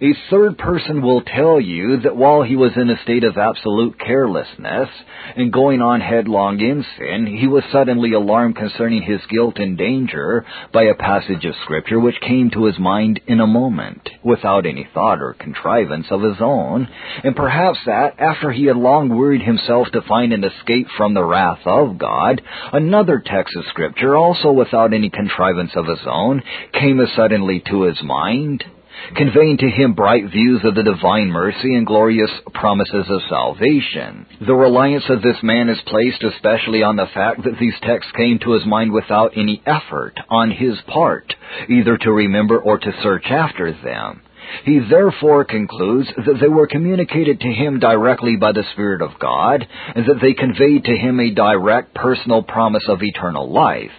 A 0.00 0.14
third 0.30 0.58
person 0.58 1.02
will 1.02 1.22
tell 1.22 1.60
you 1.60 1.98
that 1.98 2.16
while 2.16 2.42
he 2.42 2.56
was 2.56 2.76
in 2.76 2.90
a 2.90 3.02
state 3.02 3.24
of 3.24 3.36
absolute 3.36 3.98
carelessness 3.98 4.88
and 5.36 5.52
going 5.52 5.80
on 5.80 6.00
headlong 6.00 6.60
in 6.60 6.84
sin, 6.96 7.26
he 7.26 7.46
was 7.46 7.64
suddenly 7.70 8.12
alarmed 8.12 8.56
concerning 8.56 9.02
his 9.02 9.20
guilt 9.26 9.58
and 9.58 9.76
danger 9.78 10.44
by 10.72 10.84
a 10.84 10.94
passage 10.94 11.44
of 11.44 11.54
scripture 11.62 12.00
which 12.00 12.20
came 12.20 12.50
to 12.50 12.64
his 12.64 12.78
mind 12.78 13.20
in 13.26 13.40
a 13.40 13.46
moment, 13.46 14.08
without 14.22 14.66
any 14.66 14.86
thought 14.94 15.20
or 15.20 15.34
contrivance 15.34 16.06
of 16.10 16.22
his 16.22 16.40
own, 16.40 16.88
and 17.24 17.36
perhaps 17.36 17.78
that, 17.86 18.14
after 18.18 18.50
he 18.50 18.64
had 18.66 18.76
long 18.76 19.08
worried 19.08 19.42
himself 19.42 19.88
to 19.92 20.02
find 20.02 20.32
an 20.32 20.44
escape 20.44 20.88
from 20.96 21.14
the 21.14 21.24
wrath 21.24 21.66
of 21.66 21.98
God, 21.98 22.42
another 22.72 23.22
text 23.24 23.56
of 23.56 23.64
scripture, 23.66 24.16
also 24.16 24.52
without 24.52 24.92
any 24.92 25.10
contrivance 25.10 25.72
of 25.76 25.86
his 25.86 26.06
own, 26.06 26.42
came 26.72 27.00
as 27.00 27.12
suddenly 27.12 27.62
to 27.68 27.82
his 27.82 28.02
mind, 28.02 28.64
conveying 29.14 29.58
to 29.58 29.70
him 29.70 29.94
bright 29.94 30.30
views 30.30 30.60
of 30.64 30.74
the 30.74 30.82
divine 30.82 31.28
mercy 31.28 31.74
and 31.74 31.86
glorious 31.86 32.30
promises 32.54 33.06
of 33.08 33.20
salvation. 33.28 34.26
The 34.46 34.54
reliance 34.54 35.04
of 35.08 35.22
this 35.22 35.36
man 35.42 35.68
is 35.68 35.78
placed 35.86 36.22
especially 36.22 36.82
on 36.82 36.96
the 36.96 37.08
fact 37.12 37.44
that 37.44 37.58
these 37.58 37.74
texts 37.82 38.12
came 38.16 38.38
to 38.40 38.52
his 38.52 38.66
mind 38.66 38.92
without 38.92 39.32
any 39.36 39.62
effort 39.66 40.14
on 40.28 40.50
his 40.50 40.78
part, 40.86 41.34
either 41.68 41.96
to 41.98 42.12
remember 42.12 42.58
or 42.58 42.78
to 42.78 43.02
search 43.02 43.26
after 43.26 43.72
them. 43.72 44.22
He 44.64 44.78
therefore 44.78 45.44
concludes 45.44 46.08
that 46.16 46.38
they 46.40 46.48
were 46.48 46.66
communicated 46.66 47.40
to 47.40 47.52
him 47.52 47.78
directly 47.78 48.36
by 48.36 48.52
the 48.52 48.64
Spirit 48.72 49.02
of 49.02 49.18
God, 49.18 49.66
and 49.94 50.06
that 50.06 50.20
they 50.22 50.32
conveyed 50.32 50.84
to 50.84 50.96
him 50.96 51.20
a 51.20 51.34
direct 51.34 51.94
personal 51.94 52.42
promise 52.42 52.84
of 52.88 53.02
eternal 53.02 53.50
life. 53.52 53.90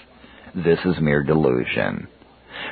This 0.55 0.79
is 0.85 0.95
mere 0.99 1.23
delusion. 1.23 2.07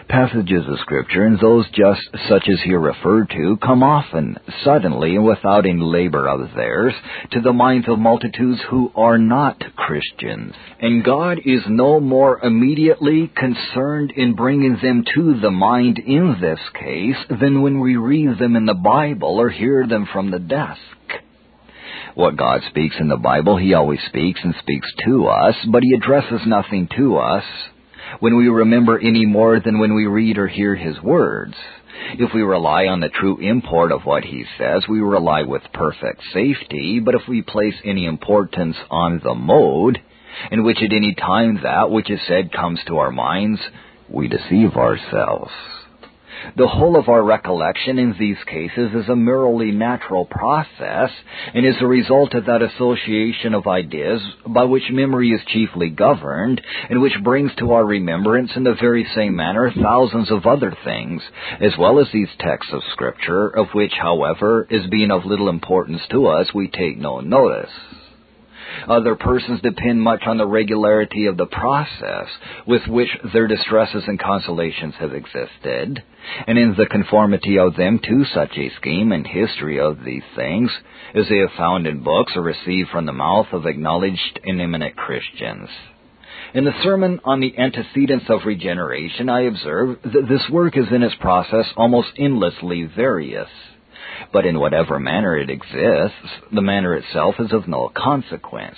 Passages 0.10 0.64
of 0.68 0.80
Scripture, 0.80 1.26
and 1.26 1.40
those 1.40 1.66
just 1.72 2.02
such 2.30 2.48
as 2.48 2.62
here 2.64 2.80
referred 2.80 3.30
to, 3.30 3.58
come 3.62 3.84
often, 3.84 4.38
suddenly, 4.64 5.16
and 5.16 5.26
without 5.26 5.66
any 5.66 5.82
labor 5.82 6.28
of 6.28 6.54
theirs, 6.56 6.94
to 7.32 7.42
the 7.42 7.54
minds 7.54 7.88
of 7.90 8.00
multitudes 8.00 8.60
who 8.70 8.92
are 8.96 9.18
not 9.18 9.62
Christians. 9.76 10.54
And 10.80 11.04
God 11.04 11.40
is 11.46 11.62
no 11.68 12.00
more 12.00 12.40
immediately 12.44 13.32
concerned 13.36 14.12
in 14.16 14.36
bringing 14.36 14.78
them 14.82 15.04
to 15.16 15.40
the 15.40 15.52
mind 15.52 16.00
in 16.00 16.38
this 16.40 16.60
case 16.74 17.18
than 17.42 17.62
when 17.62 17.80
we 17.80 17.98
read 17.98 18.40
them 18.40 18.56
in 18.56 18.66
the 18.66 18.74
Bible 18.74 19.40
or 19.40 19.50
hear 19.50 19.86
them 19.88 20.08
from 20.12 20.32
the 20.32 20.40
desk 20.40 20.80
what 22.18 22.36
God 22.36 22.62
speaks 22.70 22.96
in 23.00 23.10
the 23.10 23.16
Bible, 23.16 23.58
He 23.58 23.76
always 23.76 24.00
speaks 24.08 24.40
and 24.44 24.56
speaks 24.60 24.88
to 25.06 25.28
us, 25.28 25.56
but 25.72 25.84
He 25.84 25.94
addresses 25.94 26.42
nothing 26.48 26.90
to 26.98 27.18
us 27.18 27.44
when 28.20 28.38
we 28.38 28.48
remember 28.48 28.98
any 28.98 29.26
more 29.26 29.60
than 29.60 29.80
when 29.80 29.94
we 29.96 30.06
read 30.06 30.38
or 30.38 30.48
hear 30.48 30.76
his 30.76 31.02
words. 31.02 31.56
If 32.20 32.34
we 32.34 32.42
rely 32.42 32.86
on 32.86 33.00
the 33.00 33.10
true 33.10 33.40
import 33.40 33.92
of 33.92 34.04
what 34.04 34.24
he 34.24 34.46
says, 34.58 34.84
we 34.88 35.00
rely 35.00 35.44
with 35.44 35.64
perfect 35.74 36.22
safety, 36.34 37.00
but 37.00 37.16
if 37.16 37.22
we 37.28 37.42
place 37.42 37.76
any 37.84 38.06
importance 38.06 38.78
on 38.90 39.20
the 39.24 39.34
mode 39.34 40.00
in 40.52 40.64
which 40.64 40.78
at 40.78 40.94
any 40.94 41.16
time 41.16 41.60
that 41.64 41.90
which 41.90 42.10
is 42.12 42.20
said 42.28 42.52
comes 42.52 42.80
to 42.88 42.98
our 42.98 43.12
minds, 43.12 43.60
we 44.10 44.28
deceive 44.28 44.76
ourselves. 44.76 45.52
The 46.56 46.68
whole 46.68 46.98
of 46.98 47.10
our 47.10 47.24
recollection 47.24 48.00
in 48.00 48.16
these 48.18 48.38
cases 48.46 48.94
is 48.94 49.10
a 49.10 49.16
merely 49.16 49.72
natural 49.72 50.26
process 50.26 51.12
and 51.54 51.66
is 51.66 51.76
a 51.82 51.88
result 51.88 52.34
of 52.34 52.46
that 52.46 52.62
association 52.62 53.54
of 53.54 53.68
ideas 53.68 54.22
by 54.46 54.64
which 54.64 54.90
memory 54.92 55.30
is 55.30 55.42
chiefly 55.48 55.90
governed 55.90 56.62
and 56.90 57.02
which 57.02 57.22
brings 57.24 57.54
to 57.56 57.74
our 57.74 57.86
remembrance 57.86 58.52
in 58.56 58.64
the 58.64 58.76
very 58.80 59.08
same 59.16 59.36
manner 59.36 59.72
thousands 59.72 60.32
of 60.32 60.46
other 60.46 60.76
things, 60.84 61.22
as 61.60 61.78
well 61.78 62.00
as 62.00 62.08
these 62.12 62.30
texts 62.40 62.74
of 62.74 62.82
Scripture, 62.92 63.48
of 63.48 63.68
which, 63.74 63.94
however, 64.00 64.68
as 64.72 64.90
being 64.90 65.12
of 65.12 65.26
little 65.26 65.50
importance 65.50 66.02
to 66.12 66.28
us, 66.28 66.54
we 66.54 66.68
take 66.68 66.98
no 66.98 67.20
notice. 67.20 67.72
Other 68.88 69.16
persons 69.16 69.62
depend 69.62 70.02
much 70.02 70.24
on 70.26 70.38
the 70.38 70.48
regularity 70.48 71.26
of 71.26 71.38
the 71.38 71.46
process 71.46 72.28
with 72.66 72.88
which 72.88 73.10
their 73.34 73.48
distresses 73.48 74.04
and 74.08 74.20
consolations 74.20 74.96
have 75.00 75.14
existed, 75.14 76.04
and 76.48 76.58
in 76.58 76.76
the 76.76 76.86
conformity 76.86 77.58
of 77.58 77.76
them 77.76 78.00
to 78.00 78.26
such 78.26 78.58
a 78.58 78.72
scheme 78.78 79.12
and 79.12 79.26
history 79.26 79.80
of 79.80 80.04
these 80.04 80.24
things 80.36 80.72
as 81.14 81.28
they 81.30 81.38
have 81.38 81.52
found 81.58 81.88
in 81.88 82.04
books 82.04 82.34
or 82.36 82.42
received 82.42 82.90
from 82.90 83.06
the 83.06 83.14
mouth 83.14 83.48
of 83.52 83.66
acknowledged 83.66 84.40
and 84.44 84.62
eminent 84.62 84.96
Christians. 84.96 85.70
In 86.54 86.64
the 86.64 86.82
sermon 86.82 87.20
on 87.24 87.40
the 87.40 87.58
antecedents 87.58 88.26
of 88.30 88.46
regeneration, 88.46 89.30
I 89.30 89.42
observe 89.42 90.00
that 90.04 90.28
this 90.30 90.50
work 90.50 90.78
is 90.78 90.88
in 90.92 91.04
its 91.04 91.16
process 91.16 91.66
almost 91.76 92.10
endlessly 92.18 92.84
various. 92.84 93.50
But 94.32 94.46
in 94.46 94.60
whatever 94.60 95.00
manner 95.00 95.38
it 95.38 95.50
exists, 95.50 96.30
the 96.52 96.62
manner 96.62 96.96
itself 96.96 97.36
is 97.40 97.52
of 97.52 97.68
no 97.68 97.90
consequence. 97.96 98.78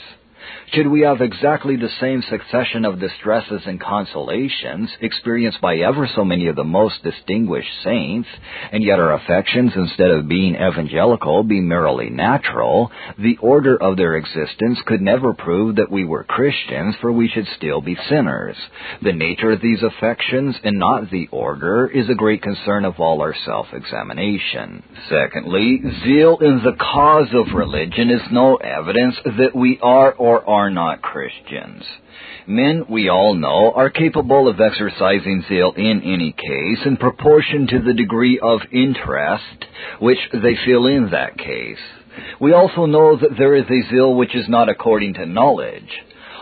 Should 0.73 0.87
we 0.87 1.01
have 1.01 1.21
exactly 1.21 1.75
the 1.75 1.89
same 1.99 2.21
succession 2.29 2.85
of 2.85 2.99
distresses 2.99 3.61
and 3.65 3.81
consolations 3.81 4.89
experienced 5.01 5.61
by 5.61 5.77
ever 5.77 6.07
so 6.15 6.23
many 6.23 6.47
of 6.47 6.55
the 6.55 6.63
most 6.63 7.03
distinguished 7.03 7.83
saints, 7.83 8.29
and 8.71 8.83
yet 8.83 8.99
our 8.99 9.13
affections, 9.13 9.71
instead 9.75 10.11
of 10.11 10.27
being 10.27 10.55
evangelical, 10.55 11.43
be 11.43 11.59
merely 11.59 12.09
natural, 12.09 12.91
the 13.17 13.37
order 13.37 13.75
of 13.81 13.97
their 13.97 14.15
existence 14.15 14.79
could 14.85 15.01
never 15.01 15.33
prove 15.33 15.77
that 15.77 15.91
we 15.91 16.05
were 16.05 16.23
Christians, 16.23 16.95
for 17.01 17.11
we 17.11 17.27
should 17.27 17.47
still 17.57 17.81
be 17.81 17.97
sinners. 18.07 18.55
The 19.01 19.13
nature 19.13 19.51
of 19.51 19.61
these 19.61 19.81
affections, 19.81 20.55
and 20.63 20.77
not 20.77 21.09
the 21.09 21.27
order, 21.31 21.87
is 21.87 22.09
a 22.09 22.15
great 22.15 22.43
concern 22.43 22.85
of 22.85 22.99
all 22.99 23.21
our 23.21 23.35
self-examination. 23.45 24.83
Secondly, 25.09 25.81
zeal 26.03 26.37
in 26.41 26.61
the 26.63 26.77
cause 26.79 27.29
of 27.33 27.55
religion 27.55 28.11
is 28.11 28.21
no 28.31 28.55
evidence 28.57 29.15
that 29.25 29.55
we 29.55 29.79
are 29.81 30.13
or 30.13 30.28
are 30.37 30.69
not 30.69 31.01
Christians. 31.01 31.83
Men, 32.47 32.85
we 32.89 33.09
all 33.09 33.35
know, 33.35 33.71
are 33.75 33.89
capable 33.89 34.47
of 34.47 34.59
exercising 34.59 35.43
zeal 35.47 35.73
in 35.75 36.01
any 36.03 36.31
case 36.31 36.85
in 36.85 36.97
proportion 36.97 37.67
to 37.67 37.79
the 37.79 37.93
degree 37.93 38.39
of 38.41 38.59
interest 38.71 39.65
which 39.99 40.19
they 40.33 40.55
feel 40.65 40.87
in 40.87 41.09
that 41.11 41.37
case. 41.37 41.77
We 42.39 42.53
also 42.53 42.85
know 42.85 43.17
that 43.17 43.37
there 43.37 43.55
is 43.55 43.65
a 43.65 43.89
zeal 43.89 44.15
which 44.15 44.35
is 44.35 44.49
not 44.49 44.69
according 44.69 45.15
to 45.15 45.25
knowledge. 45.25 45.89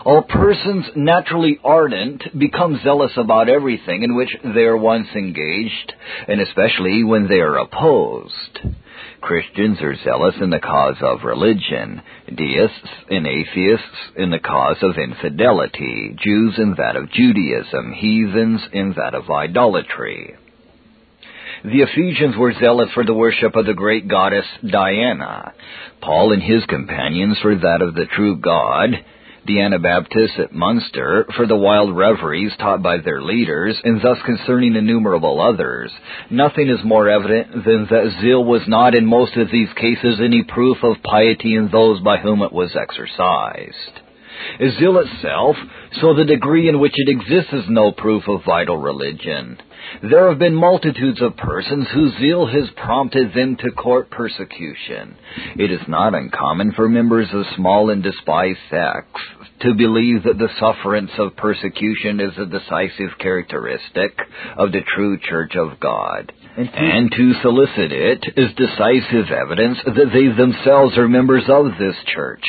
All 0.04 0.22
persons 0.22 0.86
naturally 0.96 1.58
ardent 1.62 2.38
become 2.38 2.80
zealous 2.82 3.12
about 3.16 3.48
everything 3.48 4.02
in 4.02 4.14
which 4.16 4.30
they 4.42 4.62
are 4.62 4.76
once 4.76 5.08
engaged, 5.14 5.92
and 6.26 6.40
especially 6.40 7.04
when 7.04 7.28
they 7.28 7.40
are 7.40 7.58
opposed. 7.58 8.58
Christians 9.20 9.78
are 9.82 9.96
zealous 10.04 10.34
in 10.40 10.50
the 10.50 10.60
cause 10.60 10.96
of 11.00 11.24
religion, 11.24 12.02
deists 12.34 12.88
and 13.10 13.26
atheists 13.26 13.98
in 14.16 14.30
the 14.30 14.38
cause 14.38 14.76
of 14.82 14.96
infidelity, 14.96 16.16
Jews 16.22 16.54
in 16.58 16.74
that 16.78 16.96
of 16.96 17.10
Judaism, 17.10 17.92
heathens 17.92 18.60
in 18.72 18.94
that 18.96 19.14
of 19.14 19.28
idolatry. 19.30 20.36
The 21.64 21.82
Ephesians 21.82 22.36
were 22.36 22.54
zealous 22.60 22.90
for 22.94 23.04
the 23.04 23.14
worship 23.14 23.56
of 23.56 23.66
the 23.66 23.74
great 23.74 24.06
goddess 24.06 24.46
Diana, 24.64 25.52
Paul 26.00 26.32
and 26.32 26.42
his 26.42 26.64
companions 26.66 27.38
for 27.42 27.54
that 27.54 27.82
of 27.82 27.94
the 27.94 28.06
true 28.14 28.36
God, 28.36 28.90
the 29.48 29.60
Anabaptists 29.62 30.38
at 30.38 30.52
Munster 30.52 31.26
for 31.34 31.46
the 31.46 31.56
wild 31.56 31.96
reveries 31.96 32.52
taught 32.58 32.82
by 32.82 32.98
their 32.98 33.22
leaders, 33.22 33.76
and 33.82 34.00
thus 34.00 34.18
concerning 34.24 34.76
innumerable 34.76 35.40
others. 35.40 35.90
Nothing 36.30 36.68
is 36.68 36.84
more 36.84 37.08
evident 37.08 37.64
than 37.64 37.86
that 37.90 38.18
zeal 38.20 38.44
was 38.44 38.62
not 38.68 38.94
in 38.94 39.06
most 39.06 39.34
of 39.36 39.50
these 39.50 39.72
cases 39.74 40.20
any 40.20 40.44
proof 40.44 40.76
of 40.82 41.02
piety 41.02 41.56
in 41.56 41.70
those 41.72 42.00
by 42.00 42.18
whom 42.18 42.42
it 42.42 42.52
was 42.52 42.76
exercised. 42.76 44.00
Zeal 44.78 44.98
itself, 44.98 45.56
so 46.00 46.14
the 46.14 46.24
degree 46.24 46.68
in 46.68 46.78
which 46.78 46.94
it 46.94 47.08
exists 47.08 47.52
is 47.52 47.64
no 47.68 47.90
proof 47.90 48.24
of 48.28 48.44
vital 48.44 48.76
religion. 48.76 49.58
There 50.02 50.28
have 50.28 50.38
been 50.38 50.54
multitudes 50.54 51.20
of 51.22 51.36
persons 51.36 51.86
whose 51.92 52.16
zeal 52.18 52.46
has 52.46 52.70
prompted 52.76 53.32
them 53.34 53.56
to 53.56 53.70
court 53.72 54.10
persecution. 54.10 55.16
It 55.56 55.70
is 55.70 55.80
not 55.88 56.14
uncommon 56.14 56.72
for 56.72 56.88
members 56.88 57.28
of 57.32 57.44
small 57.56 57.90
and 57.90 58.02
despised 58.02 58.58
sects 58.70 59.20
to 59.60 59.74
believe 59.74 60.22
that 60.22 60.38
the 60.38 60.48
sufferance 60.60 61.10
of 61.18 61.36
persecution 61.36 62.20
is 62.20 62.32
a 62.38 62.46
decisive 62.46 63.18
characteristic 63.18 64.18
of 64.56 64.72
the 64.72 64.82
true 64.94 65.18
Church 65.18 65.56
of 65.56 65.80
God, 65.80 66.32
and 66.56 67.10
to 67.10 67.34
solicit 67.42 67.92
it 67.92 68.24
as 68.36 68.54
decisive 68.54 69.32
evidence 69.32 69.78
that 69.84 70.10
they 70.12 70.28
themselves 70.28 70.96
are 70.96 71.08
members 71.08 71.44
of 71.48 71.72
this 71.78 71.96
Church. 72.14 72.44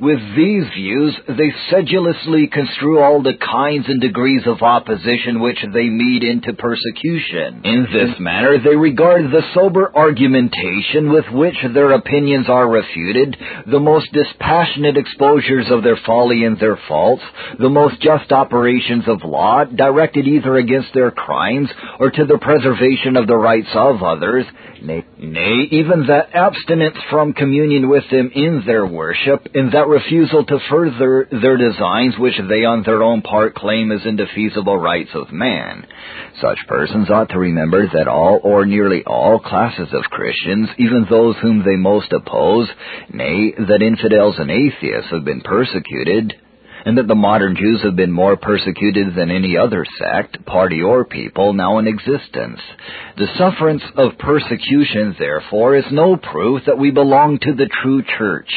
With 0.00 0.20
these 0.36 0.64
views, 0.74 1.16
they 1.26 1.52
sedulously 1.70 2.46
construe 2.46 3.00
all 3.00 3.22
the 3.22 3.34
kinds 3.34 3.86
and 3.88 4.00
degrees 4.00 4.42
of 4.46 4.62
opposition 4.62 5.40
which 5.40 5.58
they 5.72 5.88
meet 5.88 6.22
into 6.22 6.52
persecution. 6.52 7.62
In 7.64 7.86
this 7.92 8.18
manner, 8.20 8.58
they 8.58 8.76
regard 8.76 9.24
the 9.30 9.42
sober 9.54 9.90
argumentation 9.94 11.10
with 11.12 11.24
which 11.32 11.56
their 11.74 11.92
opinions 11.92 12.48
are 12.48 12.68
refuted, 12.68 13.36
the 13.66 13.80
most 13.80 14.12
dispassionate 14.12 14.96
exposures 14.96 15.66
of 15.70 15.82
their 15.82 15.98
folly 16.06 16.44
and 16.44 16.58
their 16.58 16.78
faults, 16.88 17.22
the 17.58 17.68
most 17.68 18.00
just 18.00 18.30
operations 18.30 19.04
of 19.08 19.24
law, 19.24 19.64
directed 19.64 20.26
either 20.26 20.56
against 20.56 20.94
their 20.94 21.10
crimes 21.10 21.68
or 21.98 22.10
to 22.10 22.24
the 22.24 22.38
preservation 22.38 23.16
of 23.16 23.26
the 23.26 23.36
rights 23.36 23.68
of 23.74 24.02
others, 24.02 24.44
nay, 24.82 25.04
nay, 25.18 25.68
even 25.70 26.06
that 26.06 26.34
abstinence 26.34 26.96
from 27.10 27.32
communion 27.32 27.88
with 27.88 28.04
them 28.10 28.30
in 28.34 28.62
their 28.66 28.86
worship, 28.86 29.48
in 29.58 29.70
that 29.70 29.88
refusal 29.88 30.44
to 30.44 30.58
further 30.70 31.26
their 31.42 31.56
designs 31.56 32.14
which 32.16 32.38
they 32.48 32.64
on 32.64 32.84
their 32.84 33.02
own 33.02 33.22
part 33.22 33.56
claim 33.56 33.90
as 33.90 34.06
indefeasible 34.06 34.78
rights 34.78 35.10
of 35.14 35.32
man. 35.32 35.84
Such 36.40 36.58
persons 36.68 37.10
ought 37.10 37.30
to 37.30 37.40
remember 37.40 37.88
that 37.88 38.06
all 38.06 38.38
or 38.44 38.64
nearly 38.66 39.02
all 39.04 39.40
classes 39.40 39.88
of 39.92 40.04
Christians, 40.04 40.68
even 40.78 41.06
those 41.10 41.34
whom 41.42 41.64
they 41.64 41.74
most 41.74 42.12
oppose, 42.12 42.68
nay, 43.12 43.52
that 43.58 43.82
infidels 43.82 44.36
and 44.38 44.48
atheists 44.48 45.10
have 45.10 45.24
been 45.24 45.40
persecuted, 45.40 46.34
and 46.88 46.96
that 46.96 47.06
the 47.06 47.14
modern 47.14 47.54
Jews 47.54 47.82
have 47.82 47.96
been 47.96 48.10
more 48.10 48.38
persecuted 48.38 49.14
than 49.14 49.30
any 49.30 49.58
other 49.58 49.84
sect, 49.98 50.42
party, 50.46 50.80
or 50.80 51.04
people 51.04 51.52
now 51.52 51.78
in 51.78 51.86
existence. 51.86 52.60
The 53.18 53.26
sufferance 53.36 53.82
of 53.94 54.16
persecution, 54.16 55.14
therefore, 55.18 55.76
is 55.76 55.84
no 55.92 56.16
proof 56.16 56.62
that 56.64 56.78
we 56.78 56.90
belong 56.90 57.40
to 57.40 57.52
the 57.52 57.68
true 57.82 58.02
church. 58.16 58.48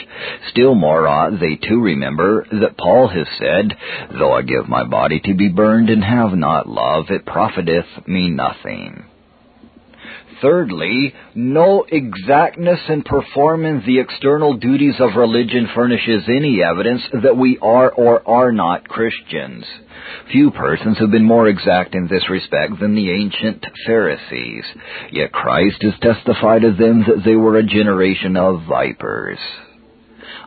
Still 0.49 0.75
more 0.75 1.09
ought 1.09 1.41
they 1.41 1.57
to 1.57 1.75
remember 1.75 2.45
that 2.53 2.77
Paul 2.77 3.09
has 3.09 3.27
said, 3.37 3.77
Though 4.17 4.31
I 4.31 4.43
give 4.43 4.69
my 4.69 4.85
body 4.85 5.19
to 5.25 5.33
be 5.33 5.49
burned 5.49 5.89
and 5.89 6.01
have 6.01 6.31
not 6.31 6.69
love, 6.69 7.07
it 7.09 7.25
profiteth 7.25 8.07
me 8.07 8.29
nothing. 8.29 9.10
Thirdly, 10.41 11.13
no 11.35 11.85
exactness 11.87 12.79
in 12.89 13.03
performing 13.03 13.83
the 13.85 13.99
external 13.99 14.55
duties 14.55 14.95
of 14.99 15.15
religion 15.15 15.69
furnishes 15.75 16.23
any 16.27 16.63
evidence 16.63 17.01
that 17.23 17.37
we 17.37 17.59
are 17.61 17.91
or 17.91 18.27
are 18.27 18.51
not 18.51 18.87
Christians. 18.87 19.65
Few 20.31 20.49
persons 20.51 20.97
have 20.97 21.11
been 21.11 21.25
more 21.25 21.47
exact 21.47 21.93
in 21.93 22.07
this 22.07 22.27
respect 22.29 22.79
than 22.79 22.95
the 22.95 23.11
ancient 23.11 23.65
Pharisees, 23.85 24.63
yet 25.11 25.31
Christ 25.31 25.81
has 25.81 25.93
testified 26.01 26.63
of 26.63 26.77
them 26.77 27.03
that 27.07 27.23
they 27.23 27.35
were 27.35 27.57
a 27.57 27.63
generation 27.63 28.35
of 28.35 28.63
vipers. 28.67 29.39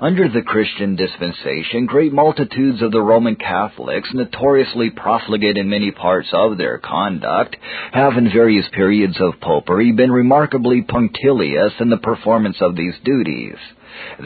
Under 0.01 0.29
the 0.29 0.43
Christian 0.43 0.97
dispensation, 0.97 1.87
great 1.87 2.13
multitudes 2.13 2.83
of 2.83 2.91
the 2.91 3.01
Roman 3.01 3.37
Catholics, 3.37 4.09
notoriously 4.13 4.91
profligate 4.91 5.57
in 5.57 5.69
many 5.69 5.93
parts 5.93 6.29
of 6.33 6.59
their 6.59 6.79
conduct, 6.79 7.57
have 7.93 8.17
in 8.17 8.33
various 8.33 8.67
periods 8.73 9.17
of 9.21 9.41
popery 9.41 9.93
been 9.93 10.11
remarkably 10.11 10.83
punctilious 10.83 11.73
in 11.79 11.91
the 11.91 11.97
performance 11.97 12.57
of 12.61 12.75
these 12.75 12.95
duties. 13.05 13.57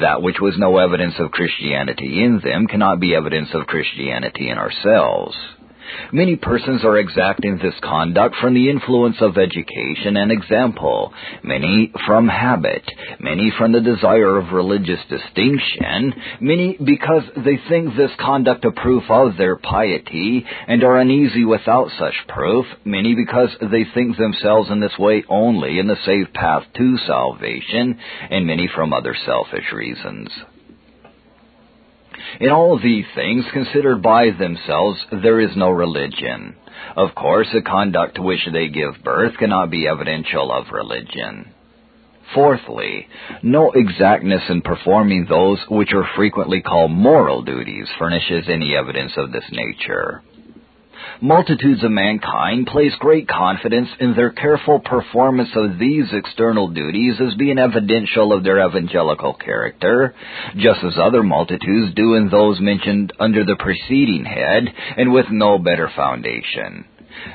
That 0.00 0.22
which 0.22 0.40
was 0.40 0.54
no 0.58 0.78
evidence 0.78 1.14
of 1.18 1.32
Christianity 1.32 2.24
in 2.24 2.40
them 2.42 2.66
cannot 2.66 3.00
be 3.00 3.14
evidence 3.14 3.48
of 3.52 3.66
Christianity 3.66 4.48
in 4.48 4.56
ourselves. 4.56 5.36
Many 6.12 6.36
persons 6.36 6.84
are 6.84 6.98
exacting 6.98 7.58
this 7.58 7.74
conduct 7.82 8.36
from 8.40 8.54
the 8.54 8.70
influence 8.70 9.16
of 9.20 9.38
education 9.38 10.16
and 10.16 10.32
example, 10.32 11.12
many 11.42 11.92
from 12.06 12.28
habit, 12.28 12.82
many 13.20 13.52
from 13.56 13.72
the 13.72 13.80
desire 13.80 14.38
of 14.38 14.52
religious 14.52 15.00
distinction, 15.08 16.14
many 16.40 16.76
because 16.82 17.24
they 17.36 17.58
think 17.68 17.96
this 17.96 18.10
conduct 18.18 18.64
a 18.64 18.72
proof 18.72 19.04
of 19.08 19.36
their 19.36 19.56
piety 19.56 20.44
and 20.66 20.82
are 20.82 20.98
uneasy 20.98 21.44
without 21.44 21.90
such 21.98 22.14
proof, 22.28 22.66
many 22.84 23.14
because 23.14 23.50
they 23.70 23.84
think 23.94 24.16
themselves 24.16 24.70
in 24.70 24.80
this 24.80 24.98
way 24.98 25.24
only 25.28 25.78
in 25.78 25.86
the 25.86 25.96
safe 26.04 26.32
path 26.32 26.64
to 26.76 26.96
salvation, 27.06 27.98
and 28.30 28.46
many 28.46 28.68
from 28.74 28.92
other 28.92 29.14
selfish 29.24 29.72
reasons. 29.72 30.28
In 32.40 32.50
all 32.50 32.78
these 32.78 33.06
things, 33.14 33.44
considered 33.52 34.02
by 34.02 34.30
themselves, 34.30 34.98
there 35.22 35.40
is 35.40 35.56
no 35.56 35.70
religion. 35.70 36.56
Of 36.96 37.14
course, 37.14 37.48
the 37.52 37.62
conduct 37.62 38.16
to 38.16 38.22
which 38.22 38.46
they 38.52 38.68
give 38.68 39.02
birth 39.02 39.36
cannot 39.38 39.70
be 39.70 39.88
evidential 39.88 40.52
of 40.52 40.70
religion. 40.70 41.54
Fourthly, 42.34 43.08
no 43.42 43.72
exactness 43.72 44.42
in 44.50 44.60
performing 44.60 45.24
those 45.24 45.58
which 45.70 45.92
are 45.94 46.08
frequently 46.14 46.60
called 46.60 46.90
moral 46.90 47.42
duties 47.42 47.88
furnishes 47.98 48.48
any 48.48 48.76
evidence 48.76 49.12
of 49.16 49.32
this 49.32 49.46
nature 49.50 50.22
multitudes 51.20 51.82
of 51.84 51.90
mankind 51.90 52.66
place 52.66 52.92
great 52.98 53.28
confidence 53.28 53.88
in 54.00 54.14
their 54.14 54.30
careful 54.30 54.80
performance 54.80 55.50
of 55.54 55.78
these 55.78 56.06
external 56.12 56.68
duties 56.68 57.14
as 57.20 57.34
being 57.34 57.58
evidential 57.58 58.32
of 58.32 58.44
their 58.44 58.66
evangelical 58.66 59.34
character, 59.34 60.14
just 60.56 60.82
as 60.84 60.98
other 61.00 61.22
multitudes 61.22 61.94
do 61.94 62.14
in 62.14 62.28
those 62.30 62.60
mentioned 62.60 63.12
under 63.18 63.44
the 63.44 63.56
preceding 63.56 64.24
head, 64.24 64.72
and 64.96 65.12
with 65.12 65.26
no 65.30 65.58
better 65.58 65.90
foundation. 65.94 66.84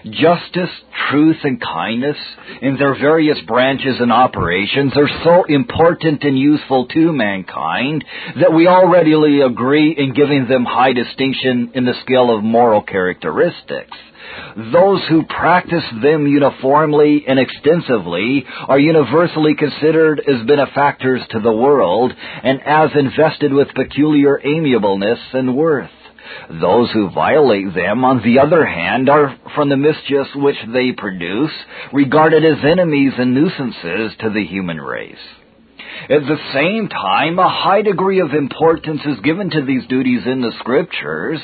Justice, 0.06 0.69
truth, 1.10 1.38
and 1.43 1.62
kindness 1.62 2.17
in 2.62 2.78
their 2.78 2.93
various 3.00 3.39
branches 3.48 3.96
and 4.00 4.12
operations 4.12 4.93
are 4.96 5.10
so 5.24 5.43
important 5.46 6.24
and 6.24 6.38
useful 6.38 6.88
to 6.88 7.13
mankind 7.13 8.04
that 8.39 8.54
we 8.54 8.67
all 8.67 8.88
readily 8.88 9.41
agree 9.41 9.96
in 9.98 10.13
giving 10.13 10.48
them 10.48 10.65
high 10.65 10.93
distinction 10.93 11.72
in 11.74 11.86
the 11.86 11.93
scale 12.02 12.36
of 12.36 12.43
moral 12.43 12.82
characteristics. 12.82 13.98
Those 14.56 15.02
who 15.10 15.24
practice 15.24 15.84
them 16.02 16.28
uniformly 16.28 17.26
and 17.28 17.39
extensively 17.39 18.46
are 18.67 18.80
universally 18.80 19.56
considered 19.56 20.19
as 20.19 20.48
benefactors 20.48 21.22
to 21.32 21.39
the 21.39 21.52
world 21.52 22.13
and 22.43 22.62
as 22.65 22.91
invested 22.96 23.54
with 23.54 23.67
peculiar 23.76 24.39
amiableness 24.43 25.19
and 25.34 25.56
worth. 25.56 25.89
Those 26.50 26.91
who 26.91 27.10
violate 27.10 27.74
them, 27.74 28.04
on 28.06 28.22
the 28.24 28.39
other 28.39 28.65
hand, 28.65 29.10
are, 29.10 29.38
from 29.56 29.69
the 29.69 29.78
mischiefs 29.78 30.30
which 30.36 30.58
they 30.74 30.91
produce, 30.91 31.52
regarded 31.91 32.43
as 32.46 32.63
enemies 32.63 33.13
and 33.17 33.34
nuisances 33.34 34.13
to 34.19 34.30
the 34.30 34.43
human 34.43 34.80
race. 34.80 35.15
At 36.10 36.22
the 36.22 36.38
same 36.54 36.89
time, 36.89 37.39
a 37.39 37.48
high 37.48 37.82
degree 37.82 38.19
of 38.19 38.34
importance 38.34 39.02
is 39.06 39.19
given 39.22 39.50
to 39.52 39.63
these 39.63 39.86
duties 39.88 40.24
in 40.26 40.41
the 40.41 40.52
scriptures. 40.60 41.39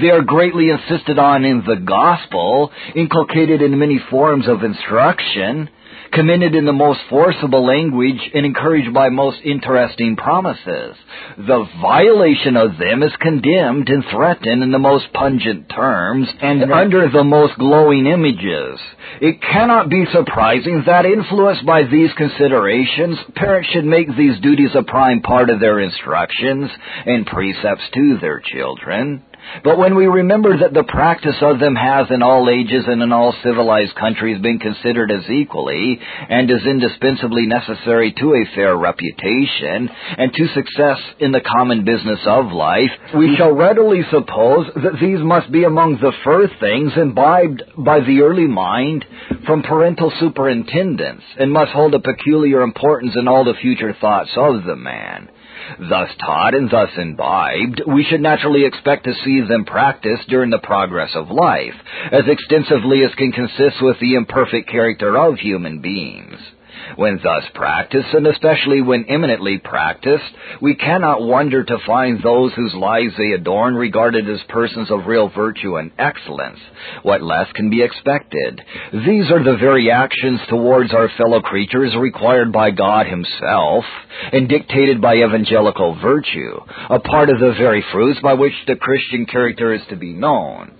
They 0.00 0.10
are 0.10 0.22
greatly 0.22 0.70
insisted 0.70 1.18
on 1.18 1.44
in 1.44 1.64
the 1.66 1.76
gospel, 1.76 2.70
inculcated 2.94 3.60
in 3.60 3.78
many 3.78 4.00
forms 4.10 4.48
of 4.48 4.62
instruction, 4.62 5.68
commended 6.12 6.54
in 6.54 6.64
the 6.64 6.72
most 6.72 7.00
forcible 7.08 7.64
language 7.66 8.20
and 8.34 8.44
encouraged 8.44 8.92
by 8.92 9.08
most 9.08 9.38
interesting 9.44 10.16
promises. 10.16 10.96
The 11.36 11.66
violation 11.80 12.56
of 12.56 12.78
them 12.78 13.02
is 13.02 13.12
condemned 13.20 13.88
and 13.88 14.04
threatened 14.10 14.62
in 14.62 14.72
the 14.72 14.78
most 14.78 15.12
pungent 15.12 15.68
terms 15.68 16.28
and 16.40 16.72
under 16.72 17.08
the 17.08 17.24
most 17.24 17.58
glowing 17.58 18.06
images. 18.06 18.80
It 19.20 19.40
cannot 19.42 19.88
be 19.88 20.06
surprising 20.12 20.82
that 20.86 21.06
influenced 21.06 21.66
by 21.66 21.84
these 21.84 22.10
considerations, 22.16 23.18
parents 23.34 23.68
should 23.72 23.84
make 23.84 24.08
these 24.16 24.40
duties 24.40 24.70
a 24.74 24.82
prime 24.82 25.22
part 25.22 25.50
of 25.50 25.60
their 25.60 25.80
instructions 25.80 26.70
and 27.06 27.26
precepts 27.26 27.84
to 27.94 28.18
their 28.20 28.40
children. 28.40 29.24
But 29.64 29.78
when 29.78 29.96
we 29.96 30.06
remember 30.06 30.58
that 30.58 30.74
the 30.74 30.84
practice 30.84 31.36
of 31.40 31.58
them 31.58 31.74
has 31.74 32.06
in 32.10 32.22
all 32.22 32.48
ages 32.48 32.84
and 32.86 33.02
in 33.02 33.12
all 33.12 33.34
civilized 33.42 33.94
countries 33.96 34.40
been 34.40 34.58
considered 34.58 35.10
as 35.10 35.28
equally 35.30 35.98
and 36.28 36.50
as 36.50 36.64
indispensably 36.64 37.46
necessary 37.46 38.12
to 38.12 38.34
a 38.34 38.54
fair 38.54 38.76
reputation 38.76 39.88
and 40.18 40.32
to 40.32 40.48
success 40.54 40.98
in 41.18 41.32
the 41.32 41.40
common 41.40 41.84
business 41.84 42.20
of 42.26 42.52
life, 42.52 42.90
we 43.16 43.36
shall 43.36 43.52
readily 43.52 44.02
suppose 44.10 44.66
that 44.76 45.00
these 45.00 45.20
must 45.20 45.50
be 45.50 45.64
among 45.64 45.94
the 45.96 46.12
first 46.24 46.54
things 46.60 46.92
imbibed 46.96 47.62
by 47.76 48.00
the 48.00 48.20
early 48.20 48.46
mind 48.46 49.04
from 49.46 49.62
parental 49.62 50.12
superintendence 50.20 51.22
and 51.38 51.52
must 51.52 51.72
hold 51.72 51.94
a 51.94 52.00
peculiar 52.00 52.62
importance 52.62 53.14
in 53.16 53.28
all 53.28 53.44
the 53.44 53.54
future 53.60 53.94
thoughts 54.00 54.30
of 54.36 54.64
the 54.64 54.76
man. 54.76 55.28
Thus 55.78 56.10
taught 56.20 56.54
and 56.54 56.70
thus 56.70 56.90
imbibed, 56.96 57.82
we 57.86 58.04
should 58.04 58.20
naturally 58.20 58.64
expect 58.64 59.04
to 59.04 59.14
see 59.24 59.40
them 59.40 59.64
practiced 59.64 60.28
during 60.28 60.50
the 60.50 60.58
progress 60.58 61.10
of 61.14 61.30
life, 61.30 61.74
as 62.12 62.26
extensively 62.26 63.02
as 63.04 63.14
can 63.14 63.32
consist 63.32 63.82
with 63.82 63.98
the 64.00 64.14
imperfect 64.14 64.68
character 64.68 65.16
of 65.18 65.38
human 65.38 65.80
beings. 65.80 66.38
When 66.98 67.20
thus 67.22 67.44
practiced, 67.54 68.12
and 68.12 68.26
especially 68.26 68.82
when 68.82 69.04
imminently 69.04 69.58
practiced, 69.58 70.24
we 70.60 70.74
cannot 70.74 71.22
wonder 71.22 71.62
to 71.62 71.78
find 71.86 72.20
those 72.20 72.52
whose 72.54 72.74
lives 72.74 73.12
they 73.16 73.30
adorn 73.30 73.76
regarded 73.76 74.28
as 74.28 74.40
persons 74.48 74.90
of 74.90 75.06
real 75.06 75.28
virtue 75.28 75.76
and 75.76 75.92
excellence. 75.96 76.58
What 77.04 77.22
less 77.22 77.46
can 77.54 77.70
be 77.70 77.84
expected? 77.84 78.60
These 78.92 79.30
are 79.30 79.44
the 79.44 79.58
very 79.60 79.92
actions 79.92 80.40
towards 80.48 80.92
our 80.92 81.08
fellow 81.16 81.40
creatures 81.40 81.94
required 81.96 82.52
by 82.52 82.72
God 82.72 83.06
Himself, 83.06 83.84
and 84.32 84.48
dictated 84.48 85.00
by 85.00 85.18
evangelical 85.18 86.00
virtue, 86.02 86.58
a 86.90 86.98
part 86.98 87.30
of 87.30 87.38
the 87.38 87.54
very 87.56 87.84
fruits 87.92 88.18
by 88.24 88.34
which 88.34 88.54
the 88.66 88.74
Christian 88.74 89.24
character 89.24 89.72
is 89.72 89.82
to 89.90 89.94
be 89.94 90.12
known. 90.12 90.77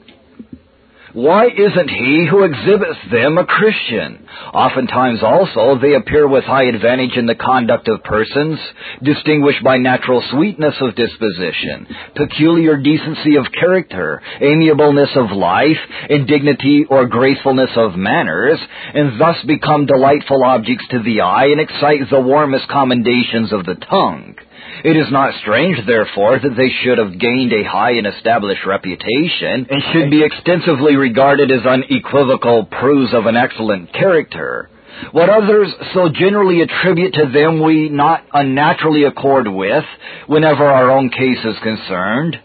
Why 1.18 1.46
isn't 1.48 1.90
he 1.90 2.28
who 2.30 2.44
exhibits 2.44 3.00
them 3.10 3.38
a 3.38 3.44
Christian? 3.44 4.24
Oftentimes 4.54 5.20
also 5.20 5.76
they 5.76 5.94
appear 5.94 6.28
with 6.28 6.44
high 6.44 6.66
advantage 6.66 7.16
in 7.16 7.26
the 7.26 7.34
conduct 7.34 7.88
of 7.88 8.04
persons, 8.04 8.56
distinguished 9.02 9.64
by 9.64 9.78
natural 9.78 10.22
sweetness 10.30 10.76
of 10.80 10.94
disposition, 10.94 11.88
peculiar 12.14 12.76
decency 12.76 13.34
of 13.34 13.50
character, 13.50 14.22
amiableness 14.40 15.10
of 15.16 15.36
life, 15.36 15.80
indignity 16.08 16.86
or 16.88 17.06
gracefulness 17.06 17.70
of 17.74 17.96
manners, 17.96 18.60
and 18.94 19.20
thus 19.20 19.42
become 19.44 19.86
delightful 19.86 20.44
objects 20.44 20.84
to 20.92 21.02
the 21.02 21.22
eye 21.22 21.46
and 21.46 21.60
excite 21.60 22.08
the 22.12 22.20
warmest 22.20 22.68
commendations 22.68 23.52
of 23.52 23.66
the 23.66 23.74
tongue. 23.74 24.36
It 24.84 24.96
is 24.96 25.10
not 25.10 25.34
strange, 25.40 25.84
therefore, 25.86 26.38
that 26.38 26.56
they 26.56 26.70
should 26.82 26.98
have 26.98 27.18
gained 27.18 27.52
a 27.52 27.64
high 27.64 27.92
and 27.92 28.06
established 28.06 28.64
reputation, 28.64 29.66
and 29.68 29.82
should 29.92 30.10
be 30.10 30.22
extensively 30.22 30.96
regarded 30.96 31.50
as 31.50 31.66
unequivocal 31.66 32.66
proofs 32.66 33.12
of 33.12 33.26
an 33.26 33.36
excellent 33.36 33.92
character. 33.92 34.70
What 35.12 35.30
others 35.30 35.68
so 35.94 36.08
generally 36.08 36.60
attribute 36.60 37.14
to 37.14 37.30
them 37.32 37.62
we 37.62 37.88
not 37.88 38.24
unnaturally 38.32 39.04
accord 39.04 39.48
with, 39.48 39.84
whenever 40.26 40.64
our 40.64 40.90
own 40.90 41.10
case 41.10 41.44
is 41.44 41.56
concerned. 41.62 42.38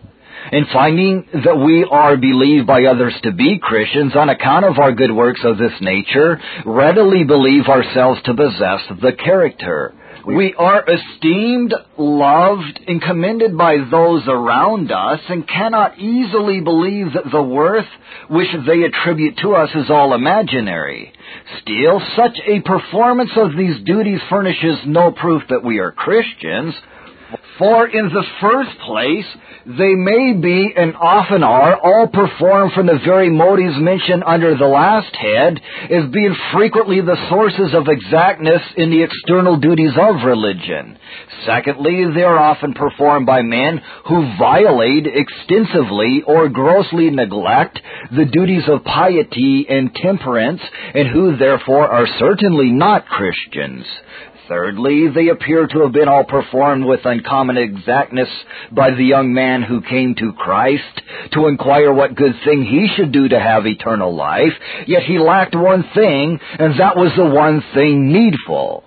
In 0.52 0.66
finding 0.74 1.26
that 1.46 1.58
we 1.58 1.86
are 1.90 2.18
believed 2.18 2.68
by 2.68 2.84
others 2.84 3.14
to 3.24 3.32
be 3.32 3.60
Christians 3.60 4.16
on 4.16 4.30
account 4.30 4.66
of 4.66 4.78
our 4.78 4.92
good 4.92 5.12
works 5.12 5.40
of 5.44 5.58
this 5.58 5.72
nature, 5.82 6.40
readily 6.66 7.24
believe 7.24 7.68
ourselves 7.68 8.22
to 8.26 8.34
possess 8.34 8.82
the 9.02 9.14
character. 9.14 9.94
We 10.26 10.54
are 10.54 10.86
esteemed, 10.88 11.74
loved, 11.98 12.80
and 12.88 13.02
commended 13.02 13.58
by 13.58 13.78
those 13.92 14.24
around 14.26 14.90
us 14.90 15.20
and 15.28 15.48
cannot 15.48 16.00
easily 16.00 16.62
believe 16.62 17.14
that 17.14 17.30
the 17.30 17.42
worth 17.42 17.88
which 18.30 18.48
they 18.66 18.84
attribute 18.84 19.38
to 19.42 19.56
us 19.56 19.70
is 19.76 19.90
all 19.90 20.14
imaginary. 20.14 21.12
Still, 21.62 22.02
such 22.16 22.38
a 22.48 22.62
performance 22.62 23.32
of 23.36 23.58
these 23.58 23.84
duties 23.84 24.22
furnishes 24.30 24.80
no 24.86 25.12
proof 25.12 25.44
that 25.50 25.64
we 25.64 25.80
are 25.80 25.92
Christians, 25.92 26.74
for 27.58 27.88
in 27.88 28.10
the 28.10 28.24
first 28.42 28.72
place, 28.80 29.26
they 29.66 29.94
may 29.96 30.34
be 30.34 30.74
and 30.76 30.96
often 30.96 31.44
are 31.44 31.78
all 31.78 32.08
performed 32.08 32.74
from 32.74 32.88
the 32.88 33.00
very 33.06 33.30
motives 33.30 33.76
mentioned 33.78 34.24
under 34.26 34.58
the 34.58 34.66
last 34.66 35.16
head 35.16 35.60
as 35.90 36.12
being 36.12 36.36
frequently 36.52 37.00
the 37.00 37.30
sources 37.30 37.74
of 37.74 37.88
exactness 37.88 38.62
in 38.76 38.90
the 38.90 39.04
external 39.04 39.58
duties 39.58 39.94
of 39.98 40.26
religion. 40.26 40.98
Secondly, 41.46 42.06
they 42.14 42.24
are 42.24 42.40
often 42.40 42.74
performed 42.74 43.26
by 43.26 43.42
men 43.42 43.82
who 44.08 44.36
violate 44.38 45.08
extensively 45.08 46.24
or 46.26 46.50
grossly 46.50 47.10
neglect 47.10 47.80
the 48.12 48.26
duties 48.26 48.64
of 48.68 48.84
piety 48.84 49.66
and 49.70 49.94
temperance 49.96 50.62
and 50.94 51.08
who 51.08 51.38
therefore 51.38 51.88
are 51.88 52.08
certainly 52.20 52.72
not 52.72 53.06
Christians. 53.06 53.86
Thirdly, 54.48 55.08
they 55.08 55.30
appear 55.30 55.68
to 55.68 55.80
have 55.84 55.94
been 55.94 56.10
all 56.10 56.26
performed 56.26 56.86
with 56.86 57.06
uncommon 57.06 57.58
exactness 57.58 58.30
by 58.72 58.92
the 58.92 59.04
young 59.04 59.34
man 59.34 59.64
who 59.64 59.82
came 59.82 60.16
to 60.16 60.34
Christ 60.34 61.02
to 61.32 61.48
inquire 61.48 61.94
what 61.94 62.16
good 62.16 62.36
thing 62.44 62.64
he 62.66 62.90
should 62.96 63.12
do 63.12 63.30
to 63.30 63.40
have 63.40 63.66
eternal 63.66 64.14
life, 64.14 64.54
yet 64.86 65.04
he 65.04 65.18
lacked 65.18 65.56
one 65.56 65.84
thing, 65.96 66.40
and 66.60 66.80
that 66.80 66.98
was 66.98 67.12
the 67.16 67.26
one 67.26 67.64
thing 67.74 68.12
needful. 68.12 68.84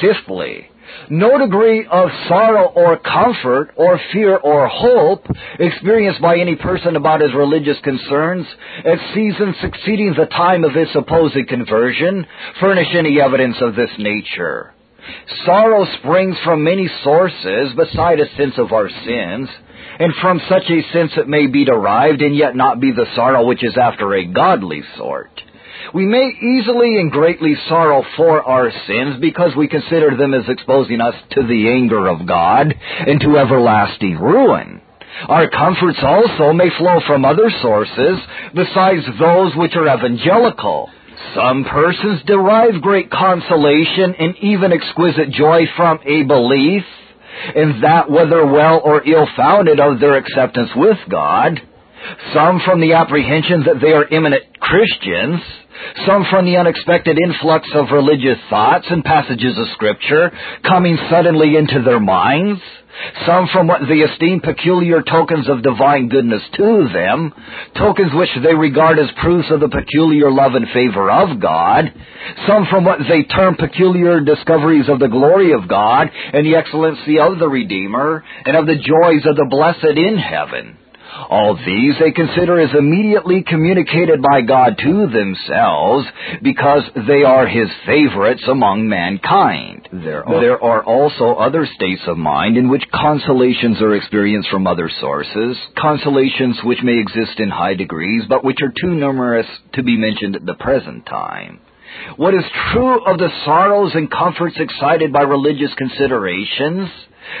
Fifthly, 0.00 0.68
no 1.10 1.38
degree 1.38 1.86
of 1.86 2.08
sorrow 2.28 2.66
or 2.66 2.98
comfort 2.98 3.72
or 3.76 4.00
fear 4.12 4.36
or 4.36 4.68
hope 4.68 5.26
experienced 5.58 6.20
by 6.20 6.38
any 6.38 6.56
person 6.56 6.96
about 6.96 7.20
his 7.20 7.34
religious 7.34 7.78
concerns 7.82 8.46
at 8.84 8.98
seasons 9.14 9.56
succeeding 9.60 10.14
the 10.16 10.26
time 10.26 10.64
of 10.64 10.72
his 10.72 10.90
supposed 10.92 11.36
conversion 11.48 12.26
furnish 12.60 12.88
any 12.94 13.20
evidence 13.20 13.56
of 13.60 13.74
this 13.74 13.90
nature. 13.98 14.74
Sorrow 15.44 15.86
springs 15.98 16.36
from 16.44 16.64
many 16.64 16.88
sources 17.04 17.72
beside 17.76 18.20
a 18.20 18.34
sense 18.36 18.54
of 18.58 18.72
our 18.72 18.88
sins, 18.88 19.48
and 19.98 20.12
from 20.20 20.40
such 20.48 20.64
a 20.68 20.82
sense 20.92 21.12
it 21.16 21.28
may 21.28 21.46
be 21.46 21.64
derived 21.64 22.22
and 22.22 22.36
yet 22.36 22.56
not 22.56 22.80
be 22.80 22.92
the 22.92 23.06
sorrow 23.14 23.46
which 23.46 23.64
is 23.64 23.76
after 23.80 24.14
a 24.14 24.26
godly 24.26 24.82
sort. 24.96 25.30
We 25.94 26.04
may 26.06 26.28
easily 26.28 26.98
and 26.98 27.10
greatly 27.10 27.54
sorrow 27.68 28.04
for 28.16 28.42
our 28.42 28.70
sins 28.86 29.16
because 29.20 29.54
we 29.56 29.68
consider 29.68 30.16
them 30.16 30.34
as 30.34 30.48
exposing 30.48 31.00
us 31.00 31.14
to 31.32 31.46
the 31.46 31.68
anger 31.70 32.06
of 32.06 32.26
God 32.26 32.74
and 33.06 33.20
to 33.20 33.38
everlasting 33.38 34.18
ruin. 34.18 34.80
Our 35.28 35.48
comforts 35.48 35.98
also 36.02 36.52
may 36.52 36.68
flow 36.76 37.00
from 37.06 37.24
other 37.24 37.50
sources 37.62 38.18
besides 38.54 39.04
those 39.18 39.54
which 39.56 39.74
are 39.74 39.96
evangelical. 39.96 40.90
Some 41.34 41.64
persons 41.64 42.22
derive 42.26 42.82
great 42.82 43.10
consolation 43.10 44.14
and 44.18 44.36
even 44.38 44.72
exquisite 44.72 45.30
joy 45.30 45.66
from 45.76 46.00
a 46.04 46.22
belief 46.24 46.84
in 47.54 47.80
that 47.82 48.10
whether 48.10 48.46
well 48.46 48.80
or 48.84 49.02
ill 49.06 49.26
founded 49.36 49.80
of 49.80 50.00
their 50.00 50.16
acceptance 50.16 50.70
with 50.76 50.98
God, 51.08 51.60
some 52.34 52.60
from 52.64 52.80
the 52.80 52.94
apprehension 52.94 53.64
that 53.64 53.80
they 53.80 53.92
are 53.92 54.06
eminent 54.10 54.42
Christians, 54.60 55.40
some 56.06 56.24
from 56.30 56.44
the 56.44 56.56
unexpected 56.56 57.18
influx 57.18 57.68
of 57.74 57.90
religious 57.90 58.38
thoughts 58.48 58.86
and 58.90 59.04
passages 59.04 59.56
of 59.58 59.68
Scripture 59.74 60.30
coming 60.62 60.98
suddenly 61.10 61.56
into 61.56 61.82
their 61.82 62.00
minds, 62.00 62.60
some 63.26 63.48
from 63.52 63.66
what 63.66 63.80
they 63.88 64.00
esteem 64.00 64.40
peculiar 64.40 65.02
tokens 65.02 65.48
of 65.48 65.62
divine 65.62 66.08
goodness 66.08 66.42
to 66.56 66.88
them, 66.92 67.32
tokens 67.76 68.12
which 68.14 68.30
they 68.42 68.54
regard 68.54 68.98
as 68.98 69.10
proofs 69.20 69.50
of 69.50 69.60
the 69.60 69.68
peculiar 69.68 70.30
love 70.30 70.54
and 70.54 70.66
favor 70.72 71.10
of 71.10 71.40
God, 71.40 71.92
some 72.46 72.66
from 72.70 72.84
what 72.84 73.00
they 73.08 73.22
term 73.24 73.56
peculiar 73.56 74.20
discoveries 74.20 74.88
of 74.88 74.98
the 74.98 75.08
glory 75.08 75.52
of 75.52 75.68
God 75.68 76.08
and 76.32 76.46
the 76.46 76.56
excellency 76.56 77.18
of 77.18 77.38
the 77.38 77.48
Redeemer 77.48 78.24
and 78.44 78.56
of 78.56 78.66
the 78.66 78.76
joys 78.76 79.26
of 79.26 79.36
the 79.36 79.46
blessed 79.48 79.96
in 79.96 80.16
heaven. 80.16 80.78
All 81.28 81.56
these 81.56 81.94
they 81.98 82.12
consider 82.12 82.60
as 82.60 82.74
immediately 82.76 83.42
communicated 83.42 84.22
by 84.22 84.42
God 84.42 84.76
to 84.78 85.06
themselves 85.06 86.06
because 86.42 86.82
they 87.06 87.24
are 87.24 87.46
His 87.46 87.68
favorites 87.84 88.42
among 88.48 88.88
mankind. 88.88 89.88
There 89.92 90.28
are, 90.28 90.40
there 90.40 90.62
are 90.62 90.84
also 90.84 91.34
other 91.34 91.66
states 91.74 92.02
of 92.06 92.18
mind 92.18 92.56
in 92.56 92.68
which 92.68 92.84
consolations 92.92 93.80
are 93.80 93.94
experienced 93.94 94.50
from 94.50 94.66
other 94.66 94.90
sources, 95.00 95.56
consolations 95.78 96.58
which 96.64 96.82
may 96.82 96.98
exist 96.98 97.38
in 97.38 97.50
high 97.50 97.74
degrees 97.74 98.24
but 98.28 98.44
which 98.44 98.58
are 98.62 98.72
too 98.80 98.94
numerous 98.94 99.46
to 99.74 99.82
be 99.82 99.96
mentioned 99.96 100.36
at 100.36 100.46
the 100.46 100.54
present 100.54 101.06
time. 101.06 101.60
What 102.16 102.34
is 102.34 102.44
true 102.72 103.04
of 103.06 103.18
the 103.18 103.30
sorrows 103.44 103.92
and 103.94 104.10
comforts 104.10 104.56
excited 104.58 105.12
by 105.12 105.22
religious 105.22 105.72
considerations 105.76 106.90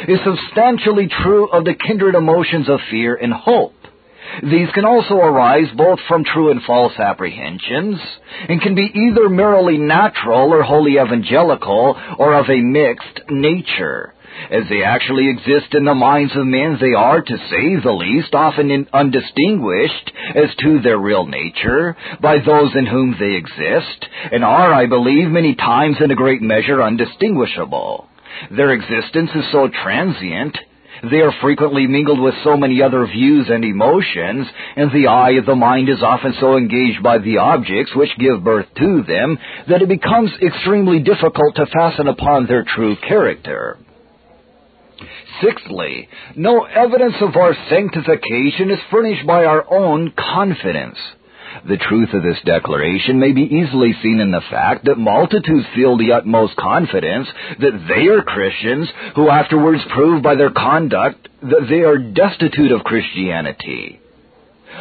is 0.08 0.18
substantially 0.24 1.08
true 1.08 1.48
of 1.48 1.64
the 1.64 1.74
kindred 1.74 2.14
emotions 2.14 2.68
of 2.68 2.80
fear 2.90 3.14
and 3.14 3.32
hope. 3.32 3.74
These 4.42 4.70
can 4.74 4.84
also 4.84 5.14
arise 5.14 5.68
both 5.76 6.00
from 6.08 6.24
true 6.24 6.50
and 6.50 6.62
false 6.62 6.98
apprehensions, 6.98 8.00
and 8.48 8.60
can 8.60 8.74
be 8.74 8.90
either 8.92 9.28
merely 9.28 9.78
natural 9.78 10.52
or 10.52 10.62
wholly 10.62 10.98
evangelical, 10.98 11.96
or 12.18 12.34
of 12.34 12.50
a 12.50 12.60
mixed 12.60 13.20
nature. 13.30 14.12
As 14.50 14.64
they 14.68 14.82
actually 14.82 15.30
exist 15.30 15.72
in 15.74 15.84
the 15.84 15.94
minds 15.94 16.36
of 16.36 16.46
men, 16.46 16.76
they 16.78 16.92
are, 16.92 17.22
to 17.22 17.38
say 17.48 17.76
the 17.76 17.92
least, 17.92 18.34
often 18.34 18.86
undistinguished 18.92 20.12
as 20.34 20.54
to 20.56 20.80
their 20.80 20.98
real 20.98 21.24
nature 21.24 21.96
by 22.20 22.38
those 22.38 22.74
in 22.76 22.86
whom 22.86 23.16
they 23.18 23.34
exist, 23.34 24.06
and 24.32 24.44
are, 24.44 24.74
I 24.74 24.86
believe, 24.86 25.28
many 25.28 25.54
times 25.54 25.96
in 26.00 26.10
a 26.10 26.16
great 26.16 26.42
measure 26.42 26.82
undistinguishable. 26.82 28.08
Their 28.50 28.72
existence 28.72 29.30
is 29.34 29.44
so 29.52 29.68
transient, 29.68 30.56
they 31.10 31.20
are 31.20 31.32
frequently 31.42 31.86
mingled 31.86 32.20
with 32.20 32.34
so 32.42 32.56
many 32.56 32.82
other 32.82 33.06
views 33.06 33.46
and 33.50 33.64
emotions, 33.64 34.46
and 34.76 34.90
the 34.92 35.08
eye 35.08 35.32
of 35.32 35.46
the 35.46 35.54
mind 35.54 35.88
is 35.88 36.02
often 36.02 36.34
so 36.40 36.56
engaged 36.56 37.02
by 37.02 37.18
the 37.18 37.38
objects 37.38 37.94
which 37.94 38.16
give 38.18 38.42
birth 38.42 38.66
to 38.78 39.02
them 39.02 39.38
that 39.68 39.82
it 39.82 39.88
becomes 39.88 40.30
extremely 40.40 41.00
difficult 41.00 41.54
to 41.56 41.66
fasten 41.66 42.08
upon 42.08 42.46
their 42.46 42.64
true 42.64 42.96
character. 42.96 43.78
Sixthly, 45.42 46.08
no 46.34 46.64
evidence 46.64 47.16
of 47.20 47.36
our 47.36 47.54
sanctification 47.68 48.70
is 48.70 48.78
furnished 48.90 49.26
by 49.26 49.44
our 49.44 49.70
own 49.70 50.12
confidence. 50.16 50.96
The 51.68 51.76
truth 51.76 52.12
of 52.12 52.22
this 52.22 52.38
declaration 52.44 53.18
may 53.18 53.32
be 53.32 53.42
easily 53.42 53.94
seen 54.02 54.20
in 54.20 54.30
the 54.30 54.42
fact 54.50 54.84
that 54.84 54.98
multitudes 54.98 55.66
feel 55.74 55.96
the 55.96 56.12
utmost 56.12 56.56
confidence 56.56 57.28
that 57.58 57.86
they 57.88 58.06
are 58.08 58.22
Christians 58.22 58.88
who 59.14 59.30
afterwards 59.30 59.82
prove 59.90 60.22
by 60.22 60.34
their 60.34 60.50
conduct 60.50 61.28
that 61.42 61.66
they 61.68 61.80
are 61.80 61.98
destitute 61.98 62.72
of 62.72 62.84
Christianity. 62.84 64.00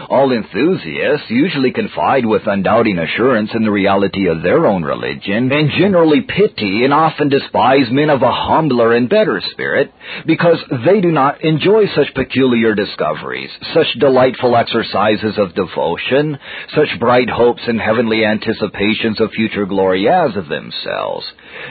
All 0.10 0.32
enthusiasts 0.32 1.30
usually 1.30 1.72
confide 1.72 2.26
with 2.26 2.48
undoubting 2.48 3.00
assurance 3.00 3.52
in 3.54 3.64
the 3.64 3.72
reality 3.72 4.28
of 4.28 4.42
their 4.42 4.66
own 4.68 4.84
religion, 4.84 5.52
and 5.52 5.72
generally 5.72 6.22
pity 6.22 6.84
and 6.84 6.94
often 6.94 7.30
despise 7.30 7.90
men 7.92 8.10
of 8.10 8.22
a 8.22 8.32
humbler 8.32 8.94
and 8.94 9.10
better 9.10 9.42
spirit, 9.52 9.92
because 10.26 10.60
they 10.86 11.02
do 11.02 11.12
not 11.12 11.44
enjoy 11.44 11.86
such 11.88 12.14
peculiar 12.14 12.76
discoveries, 12.76 13.50
such 13.74 13.88
delightful 14.00 14.56
exercises 14.56 15.38
of 15.38 15.56
devotion, 15.56 16.38
such 16.76 17.00
bright 17.00 17.30
hopes 17.30 17.64
and 17.68 17.80
heavenly 17.80 18.24
anticipations 18.26 19.20
of 19.20 19.32
future 19.32 19.66
glory 19.66 20.08
as 20.08 20.36
of 20.36 20.48
themselves. 20.50 21.26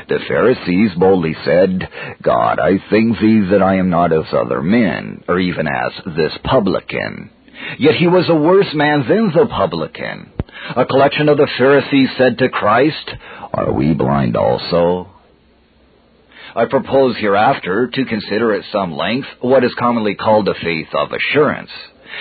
The 0.08 0.18
Pharisees 0.26 0.90
boldly 0.98 1.36
said, 1.44 1.88
God, 2.22 2.58
I 2.58 2.78
thank 2.90 3.18
thee 3.20 3.46
that 3.50 3.62
I 3.62 3.76
am 3.76 3.90
not 3.90 4.12
as 4.12 4.32
other 4.32 4.62
men, 4.62 5.22
or 5.28 5.38
even 5.38 5.66
as 5.66 5.92
this 6.16 6.32
publican. 6.42 7.30
Yet 7.78 7.94
he 7.94 8.06
was 8.06 8.28
a 8.28 8.34
worse 8.34 8.72
man 8.74 9.04
than 9.08 9.32
the 9.34 9.46
publican. 9.46 10.32
A 10.76 10.84
collection 10.86 11.28
of 11.28 11.36
the 11.36 11.48
Pharisees 11.58 12.10
said 12.16 12.38
to 12.38 12.48
Christ, 12.48 13.10
Are 13.52 13.72
we 13.72 13.94
blind 13.94 14.36
also? 14.36 15.08
I 16.56 16.66
propose 16.66 17.16
hereafter 17.16 17.88
to 17.88 18.04
consider 18.04 18.54
at 18.54 18.64
some 18.72 18.92
length 18.92 19.28
what 19.40 19.64
is 19.64 19.74
commonly 19.78 20.14
called 20.14 20.46
the 20.46 20.54
faith 20.62 20.88
of 20.94 21.10
assurance. 21.12 21.70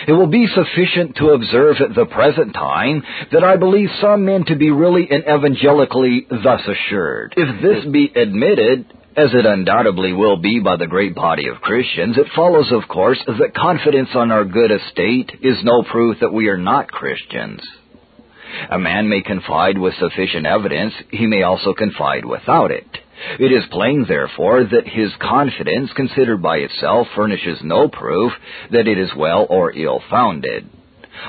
It 0.08 0.14
will 0.14 0.28
be 0.28 0.48
sufficient 0.48 1.16
to 1.18 1.30
observe 1.30 1.78
at 1.80 1.96
the 1.96 2.06
present 2.06 2.54
time 2.54 3.04
that 3.32 3.44
I 3.44 3.58
believe 3.58 3.90
some 4.02 4.26
men 4.26 4.44
to 4.46 4.56
be 4.56 4.72
really 4.72 5.08
and 5.10 5.24
evangelically 5.24 6.26
thus 6.30 6.62
assured. 6.68 7.36
If 7.38 7.62
this 7.62 7.92
be 7.92 8.12
admitted, 8.16 8.92
as 9.16 9.34
it 9.34 9.46
undoubtedly 9.46 10.14
will 10.14 10.38
be 10.38 10.60
by 10.60 10.76
the 10.78 10.88
great 10.88 11.14
body 11.14 11.48
of 11.48 11.62
Christians, 11.62 12.18
it 12.18 12.28
follows, 12.36 12.72
of 12.72 12.88
course, 12.88 13.20
that 13.28 13.56
confidence 13.56 14.10
on 14.16 14.32
our 14.32 14.44
good 14.44 14.72
estate 14.72 15.32
is 15.42 15.58
no 15.64 15.84
proof 15.84 16.18
that 16.20 16.34
we 16.34 16.48
are 16.48 16.58
not 16.58 16.92
Christians. 16.92 17.62
A 18.70 18.80
man 18.80 19.10
may 19.10 19.22
confide 19.22 19.78
with 19.78 19.94
sufficient 20.00 20.46
evidence, 20.46 20.94
he 21.10 21.28
may 21.28 21.44
also 21.44 21.74
confide 21.74 22.26
without 22.26 22.72
it. 22.72 22.88
It 23.40 23.52
is 23.52 23.64
plain, 23.72 24.06
therefore, 24.08 24.64
that 24.64 24.88
his 24.88 25.12
confidence, 25.20 25.92
considered 25.96 26.42
by 26.42 26.58
itself, 26.58 27.08
furnishes 27.16 27.60
no 27.64 27.88
proof 27.88 28.32
that 28.72 28.88
it 28.88 28.98
is 28.98 29.10
well 29.16 29.46
or 29.50 29.72
ill 29.72 30.02
founded. 30.10 30.70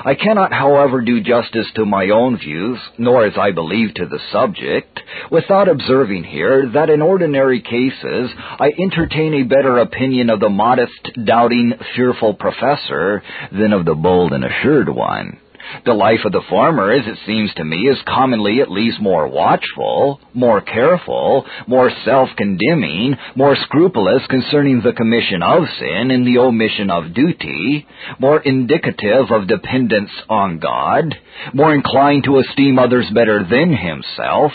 I 0.03 0.15
cannot, 0.15 0.51
however, 0.51 1.01
do 1.01 1.21
justice 1.21 1.67
to 1.75 1.85
my 1.85 2.09
own 2.09 2.37
views, 2.37 2.79
nor 2.97 3.25
as 3.25 3.37
I 3.37 3.51
believe 3.51 3.93
to 3.95 4.05
the 4.05 4.19
subject, 4.31 4.99
without 5.31 5.67
observing 5.67 6.23
here 6.23 6.69
that 6.73 6.89
in 6.89 7.01
ordinary 7.01 7.61
cases 7.61 8.31
I 8.59 8.71
entertain 8.79 9.33
a 9.35 9.43
better 9.43 9.77
opinion 9.79 10.29
of 10.29 10.39
the 10.39 10.49
modest, 10.49 11.11
doubting, 11.23 11.73
fearful 11.95 12.33
professor 12.33 13.23
than 13.51 13.73
of 13.73 13.85
the 13.85 13.95
bold 13.95 14.33
and 14.33 14.43
assured 14.43 14.89
one. 14.89 15.39
The 15.85 15.93
life 15.93 16.25
of 16.25 16.31
the 16.31 16.43
farmer, 16.49 16.91
as 16.91 17.05
it 17.05 17.17
seems 17.25 17.53
to 17.55 17.63
me, 17.63 17.87
is 17.87 17.97
commonly 18.07 18.61
at 18.61 18.71
least 18.71 18.99
more 19.01 19.27
watchful, 19.27 20.19
more 20.33 20.61
careful, 20.61 21.45
more 21.67 21.91
self-condemning, 22.03 23.15
more 23.35 23.55
scrupulous 23.55 24.21
concerning 24.29 24.81
the 24.81 24.93
commission 24.93 25.41
of 25.43 25.63
sin 25.79 26.11
and 26.11 26.25
the 26.25 26.39
omission 26.39 26.89
of 26.89 27.13
duty, 27.13 27.87
more 28.19 28.39
indicative 28.41 29.31
of 29.31 29.47
dependence 29.47 30.11
on 30.29 30.59
God, 30.59 31.15
more 31.53 31.73
inclined 31.73 32.23
to 32.25 32.39
esteem 32.39 32.79
others 32.79 33.09
better 33.13 33.43
than 33.43 33.75
himself, 33.75 34.51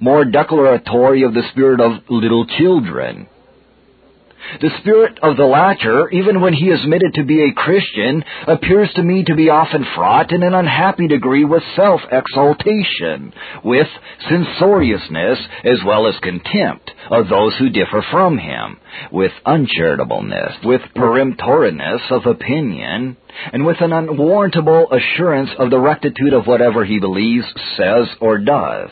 more 0.00 0.24
declaratory 0.24 1.22
of 1.22 1.34
the 1.34 1.42
spirit 1.50 1.80
of 1.80 2.02
little 2.08 2.46
children, 2.46 3.28
the 4.60 4.70
spirit 4.80 5.18
of 5.22 5.36
the 5.36 5.44
latter, 5.44 6.08
even 6.10 6.40
when 6.40 6.52
he 6.52 6.66
is 6.66 6.82
admitted 6.82 7.14
to 7.14 7.24
be 7.24 7.42
a 7.42 7.52
Christian, 7.52 8.24
appears 8.46 8.90
to 8.94 9.02
me 9.02 9.24
to 9.24 9.34
be 9.34 9.50
often 9.50 9.84
fraught 9.94 10.32
in 10.32 10.42
an 10.42 10.54
unhappy 10.54 11.08
degree 11.08 11.44
with 11.44 11.62
self-exaltation, 11.76 13.32
with 13.64 13.88
censoriousness 14.28 15.38
as 15.64 15.78
well 15.84 16.06
as 16.06 16.14
contempt 16.22 16.90
of 17.10 17.28
those 17.28 17.54
who 17.58 17.70
differ 17.70 18.04
from 18.10 18.38
him, 18.38 18.78
with 19.10 19.32
uncharitableness, 19.46 20.64
with 20.64 20.82
peremptoriness 20.96 22.10
of 22.10 22.26
opinion, 22.26 23.16
and 23.52 23.64
with 23.64 23.80
an 23.80 23.92
unwarrantable 23.92 24.90
assurance 24.92 25.50
of 25.58 25.70
the 25.70 25.80
rectitude 25.80 26.32
of 26.32 26.46
whatever 26.46 26.84
he 26.84 26.98
believes, 26.98 27.46
says, 27.76 28.08
or 28.20 28.38
does. 28.38 28.90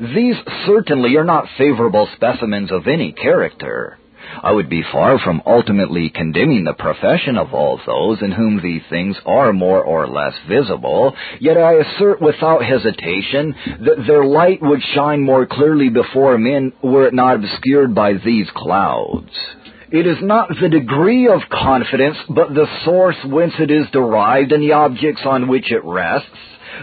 These 0.00 0.36
certainly 0.66 1.16
are 1.16 1.24
not 1.24 1.48
favorable 1.58 2.08
specimens 2.14 2.72
of 2.72 2.86
any 2.86 3.12
character. 3.12 3.98
I 4.42 4.52
would 4.52 4.68
be 4.68 4.82
far 4.92 5.18
from 5.18 5.42
ultimately 5.46 6.10
condemning 6.10 6.64
the 6.64 6.72
profession 6.74 7.38
of 7.38 7.54
all 7.54 7.80
those 7.86 8.22
in 8.22 8.32
whom 8.32 8.60
these 8.60 8.82
things 8.90 9.16
are 9.24 9.52
more 9.52 9.82
or 9.82 10.06
less 10.06 10.34
visible, 10.48 11.14
yet 11.40 11.56
I 11.56 11.74
assert 11.74 12.20
without 12.20 12.64
hesitation 12.64 13.54
that 13.80 14.06
their 14.06 14.24
light 14.24 14.60
would 14.62 14.82
shine 14.94 15.22
more 15.22 15.46
clearly 15.46 15.88
before 15.88 16.38
men 16.38 16.72
were 16.82 17.06
it 17.06 17.14
not 17.14 17.36
obscured 17.36 17.94
by 17.94 18.14
these 18.14 18.48
clouds. 18.54 19.30
It 19.90 20.06
is 20.06 20.18
not 20.20 20.48
the 20.60 20.68
degree 20.68 21.28
of 21.28 21.48
confidence, 21.48 22.16
but 22.28 22.52
the 22.52 22.66
source 22.84 23.16
whence 23.24 23.54
it 23.60 23.70
is 23.70 23.86
derived 23.92 24.50
and 24.50 24.62
the 24.62 24.72
objects 24.72 25.22
on 25.24 25.46
which 25.46 25.70
it 25.70 25.84
rests, 25.84 26.28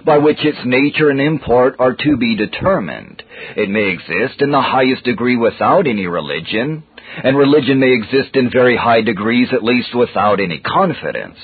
by 0.05 0.17
which 0.17 0.43
its 0.43 0.57
nature 0.65 1.09
and 1.09 1.19
import 1.19 1.75
are 1.79 1.93
to 1.93 2.17
be 2.17 2.35
determined. 2.35 3.21
It 3.57 3.69
may 3.69 3.89
exist 3.89 4.41
in 4.41 4.51
the 4.51 4.61
highest 4.61 5.03
degree 5.03 5.35
without 5.35 5.85
any 5.85 6.07
religion, 6.07 6.83
and 7.23 7.37
religion 7.37 7.79
may 7.79 7.93
exist 7.93 8.35
in 8.35 8.49
very 8.51 8.75
high 8.75 9.01
degrees, 9.01 9.49
at 9.51 9.63
least 9.63 9.95
without 9.95 10.39
any 10.39 10.59
confidence. 10.59 11.37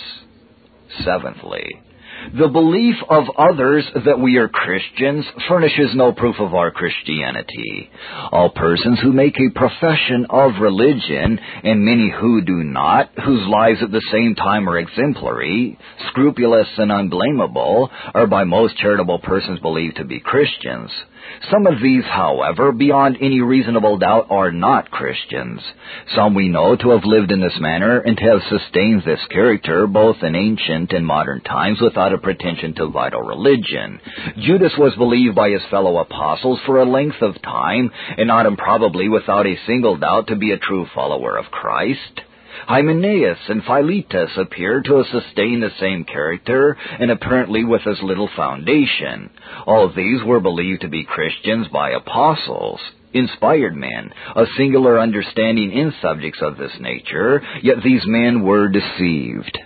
Seventhly, 1.04 1.82
the 2.38 2.48
belief 2.48 2.95
of 3.10 3.24
others 3.38 3.86
that 4.06 4.19
we 4.19 4.38
are 4.38 4.50
Christians 4.50 5.26
furnishes 5.48 5.95
no 5.95 6.12
proof 6.12 6.36
of 6.39 6.54
our 6.54 6.69
Christianity. 6.69 7.89
All 8.32 8.50
persons 8.50 9.00
who 9.00 9.13
make 9.13 9.39
a 9.39 9.58
profession 9.58 10.28
of 10.30 10.60
religion, 10.62 11.39
and 11.63 11.86
many 11.86 12.12
who 12.12 12.41
do 12.41 12.63
not, 12.63 13.12
whose 13.26 13.48
lives 13.48 13.80
at 13.82 13.91
the 13.91 14.06
same 14.12 14.36
time 14.36 14.67
are 14.69 14.78
exemplary, 14.78 15.80
scrupulous, 16.10 16.67
and 16.78 16.91
unblameable, 16.91 17.89
are 18.13 18.28
by 18.28 18.43
most 18.43 18.78
charitable 18.78 19.19
persons 19.19 19.60
believed 19.60 19.95
to 19.98 20.06
be 20.06 20.19
Christians. 20.19 20.91
Some 21.52 21.68
of 21.68 21.82
these, 21.82 22.04
however, 22.06 22.72
beyond 22.72 23.18
any 23.22 23.42
reasonable 23.42 23.98
doubt, 23.98 24.28
are 24.30 24.52
not 24.52 24.92
Christians. 24.92 25.62
Some 26.15 26.34
we 26.34 26.50
know 26.50 26.76
to 26.76 26.89
have 26.92 27.04
lived 27.06 27.32
in 27.32 27.42
this 27.42 27.58
manner 27.60 28.00
and 28.00 28.18
to 28.18 28.24
have 28.24 28.42
sustained 28.50 29.04
this 29.06 29.20
character 29.30 29.88
both 29.88 30.18
in 30.22 30.36
ancient 30.36 30.92
and 30.92 31.06
modern 31.06 31.42
times 31.42 31.80
without 31.82 32.13
a 32.13 32.18
pretension 32.18 32.74
to 32.76 32.88
vital 32.88 33.22
religion. 33.22 34.00
Judas 34.39 34.74
was 34.78 34.96
believed 34.96 35.36
by 35.36 35.50
his 35.50 35.62
fellow 35.70 35.98
apostles 35.98 36.60
for 36.65 36.78
a 36.78 36.89
length 36.89 37.22
of 37.22 37.42
time, 37.42 37.92
and 38.18 38.28
not 38.28 38.46
improbably 38.46 39.10
without 39.10 39.48
a 39.48 39.60
single 39.65 39.98
doubt 39.98 40.28
to 40.28 40.36
be 40.36 40.52
a 40.52 40.58
true 40.58 40.86
follower 40.94 41.38
of 41.38 41.46
Christ. 41.46 42.22
Hymenaeus 42.70 43.40
and 43.48 43.64
Philetus 43.64 44.30
appear 44.38 44.84
to 44.84 44.98
have 44.98 45.08
sustained 45.08 45.64
the 45.64 45.72
same 45.80 46.04
character 46.04 46.78
and 47.00 47.10
apparently 47.10 47.64
with 47.64 47.82
as 47.88 47.98
little 48.04 48.30
foundation. 48.36 49.32
All 49.66 49.90
these 49.90 50.24
were 50.24 50.40
believed 50.40 50.82
to 50.82 50.88
be 50.88 51.04
Christians 51.04 51.68
by 51.70 51.90
apostles 51.90 52.80
inspired 53.12 53.76
men, 53.76 54.14
a 54.36 54.46
singular 54.56 55.00
understanding 55.00 55.72
in 55.72 55.92
subjects 56.00 56.42
of 56.44 56.58
this 56.58 56.74
nature, 56.80 57.42
yet 57.64 57.78
these 57.84 58.04
men 58.06 58.44
were 58.44 58.68
deceived. 58.68 59.58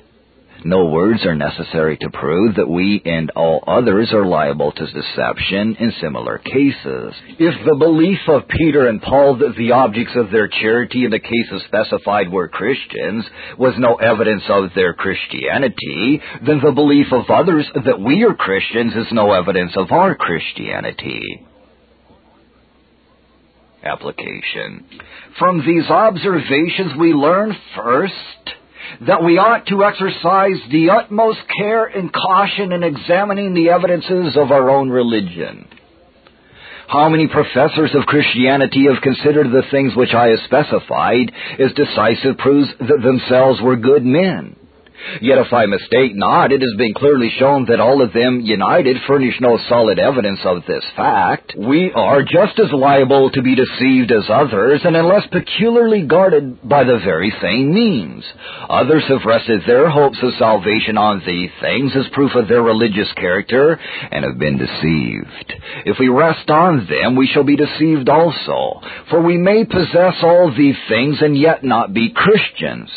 No 0.65 0.85
words 0.85 1.25
are 1.25 1.35
necessary 1.35 1.97
to 1.97 2.09
prove 2.09 2.55
that 2.55 2.69
we 2.69 3.01
and 3.03 3.29
all 3.31 3.63
others 3.67 4.13
are 4.13 4.25
liable 4.25 4.71
to 4.71 4.85
deception 4.85 5.75
in 5.77 5.93
similar 5.99 6.37
cases. 6.37 7.13
If 7.37 7.65
the 7.65 7.75
belief 7.77 8.19
of 8.29 8.47
Peter 8.47 8.87
and 8.87 9.01
Paul 9.01 9.37
that 9.39 9.55
the 9.57 9.73
objects 9.73 10.13
of 10.15 10.31
their 10.31 10.47
charity 10.47 11.03
in 11.03 11.11
the 11.11 11.19
cases 11.19 11.63
specified 11.67 12.31
were 12.31 12.47
Christians 12.47 13.25
was 13.57 13.73
no 13.77 13.95
evidence 13.95 14.43
of 14.47 14.69
their 14.73 14.93
Christianity, 14.93 16.21
then 16.45 16.61
the 16.63 16.71
belief 16.71 17.07
of 17.11 17.29
others 17.29 17.69
that 17.85 17.99
we 17.99 18.23
are 18.23 18.33
Christians 18.33 18.93
is 18.95 19.11
no 19.11 19.33
evidence 19.33 19.73
of 19.75 19.91
our 19.91 20.15
Christianity 20.15 21.45
application. 23.83 24.85
From 25.37 25.59
these 25.65 25.89
observations 25.89 26.93
we 26.97 27.11
learn 27.11 27.53
first 27.75 28.13
that 29.07 29.23
we 29.23 29.37
ought 29.37 29.65
to 29.67 29.83
exercise 29.83 30.59
the 30.71 30.89
utmost 30.89 31.39
care 31.57 31.85
and 31.85 32.11
caution 32.11 32.71
in 32.71 32.83
examining 32.83 33.53
the 33.53 33.69
evidences 33.69 34.37
of 34.37 34.51
our 34.51 34.69
own 34.69 34.89
religion. 34.89 35.67
How 36.87 37.09
many 37.09 37.27
professors 37.27 37.91
of 37.95 38.05
Christianity 38.05 38.85
have 38.91 39.01
considered 39.01 39.47
the 39.47 39.63
things 39.71 39.95
which 39.95 40.13
I 40.13 40.27
have 40.27 40.39
specified 40.45 41.31
as 41.59 41.73
decisive 41.73 42.37
proofs 42.37 42.69
that 42.79 43.01
themselves 43.01 43.61
were 43.61 43.77
good 43.77 44.05
men? 44.05 44.55
Yet 45.21 45.37
if 45.37 45.51
I 45.53 45.65
mistake 45.65 46.15
not, 46.15 46.51
it 46.51 46.61
has 46.61 46.73
been 46.77 46.93
clearly 46.93 47.31
shown 47.37 47.65
that 47.65 47.79
all 47.79 48.01
of 48.01 48.13
them 48.13 48.41
united 48.41 48.97
furnish 49.07 49.35
no 49.39 49.57
solid 49.69 49.99
evidence 49.99 50.39
of 50.45 50.65
this 50.65 50.83
fact. 50.95 51.53
We 51.57 51.91
are 51.93 52.21
just 52.21 52.59
as 52.59 52.71
liable 52.71 53.29
to 53.31 53.41
be 53.41 53.55
deceived 53.55 54.11
as 54.11 54.29
others, 54.29 54.81
and 54.83 54.95
unless 54.95 55.27
peculiarly 55.27 56.05
guarded 56.05 56.67
by 56.67 56.83
the 56.83 56.99
very 57.03 57.33
same 57.41 57.73
means. 57.73 58.23
Others 58.69 59.03
have 59.09 59.25
rested 59.25 59.61
their 59.65 59.89
hopes 59.89 60.17
of 60.21 60.33
salvation 60.39 60.97
on 60.97 61.21
these 61.25 61.51
things 61.61 61.91
as 61.95 62.07
proof 62.13 62.35
of 62.35 62.47
their 62.47 62.61
religious 62.61 63.11
character, 63.13 63.79
and 64.11 64.25
have 64.25 64.39
been 64.39 64.57
deceived. 64.57 65.53
If 65.85 65.97
we 65.99 66.07
rest 66.07 66.49
on 66.49 66.87
them, 66.87 67.15
we 67.15 67.27
shall 67.27 67.43
be 67.43 67.55
deceived 67.55 68.09
also, 68.09 68.81
for 69.09 69.21
we 69.21 69.37
may 69.37 69.65
possess 69.65 70.15
all 70.23 70.53
these 70.55 70.77
things 70.87 71.17
and 71.21 71.37
yet 71.37 71.63
not 71.63 71.93
be 71.93 72.11
Christians. 72.11 72.89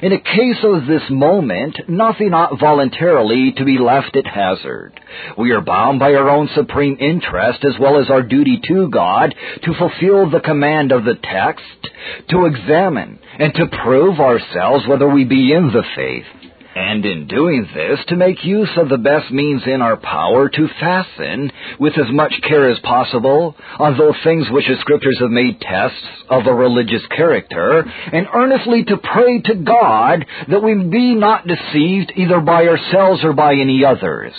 In 0.00 0.12
a 0.12 0.20
case 0.20 0.58
of 0.62 0.86
this 0.86 1.02
moment, 1.10 1.88
nothing 1.88 2.32
ought 2.32 2.58
voluntarily 2.58 3.52
to 3.56 3.64
be 3.64 3.78
left 3.78 4.16
at 4.16 4.26
hazard. 4.26 4.98
We 5.36 5.50
are 5.50 5.60
bound 5.60 5.98
by 5.98 6.14
our 6.14 6.30
own 6.30 6.48
supreme 6.54 6.96
interest 6.98 7.64
as 7.64 7.78
well 7.78 8.00
as 8.00 8.08
our 8.08 8.22
duty 8.22 8.60
to 8.68 8.88
God 8.88 9.34
to 9.64 9.74
fulfill 9.74 10.30
the 10.30 10.40
command 10.40 10.92
of 10.92 11.04
the 11.04 11.16
text, 11.22 11.88
to 12.30 12.46
examine 12.46 13.18
and 13.38 13.52
to 13.54 13.66
prove 13.84 14.18
ourselves 14.18 14.86
whether 14.86 15.08
we 15.08 15.24
be 15.24 15.52
in 15.52 15.68
the 15.68 15.84
faith 15.94 16.51
and 16.74 17.04
in 17.04 17.26
doing 17.26 17.68
this 17.74 17.98
to 18.08 18.16
make 18.16 18.44
use 18.44 18.70
of 18.76 18.88
the 18.88 18.98
best 18.98 19.30
means 19.30 19.62
in 19.66 19.82
our 19.82 19.96
power 19.96 20.48
to 20.48 20.68
fasten, 20.80 21.50
with 21.78 21.98
as 21.98 22.10
much 22.10 22.32
care 22.48 22.70
as 22.70 22.78
possible, 22.80 23.56
on 23.78 23.98
those 23.98 24.14
things 24.24 24.46
which 24.50 24.66
the 24.68 24.76
Scriptures 24.80 25.18
have 25.20 25.30
made 25.30 25.60
tests 25.60 26.06
of 26.28 26.46
a 26.46 26.54
religious 26.54 27.02
character, 27.14 27.80
and 28.12 28.26
earnestly 28.34 28.84
to 28.84 28.96
pray 28.96 29.40
to 29.42 29.54
God 29.54 30.24
that 30.48 30.62
we 30.62 30.74
be 30.74 31.14
not 31.14 31.46
deceived 31.46 32.12
either 32.16 32.40
by 32.40 32.66
ourselves 32.66 33.22
or 33.24 33.32
by 33.32 33.54
any 33.54 33.84
others. 33.84 34.32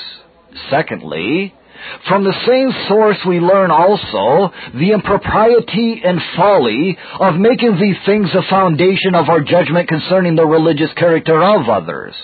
Secondly, 0.70 1.54
from 2.08 2.24
the 2.24 2.36
same 2.48 2.72
source 2.88 3.18
we 3.28 3.40
learn 3.40 3.72
also 3.72 4.54
the 4.74 4.92
impropriety 4.92 6.02
and 6.04 6.20
folly 6.36 6.98
of 7.20 7.36
making 7.36 7.80
these 7.80 7.98
things 8.06 8.32
the 8.34 8.44
foundation 8.50 9.16
of 9.16 9.30
our 9.30 9.42
judgment 9.42 9.88
concerning 9.88 10.36
the 10.36 10.46
religious 10.46 10.92
character 10.96 11.42
of 11.42 11.70
others. 11.70 12.16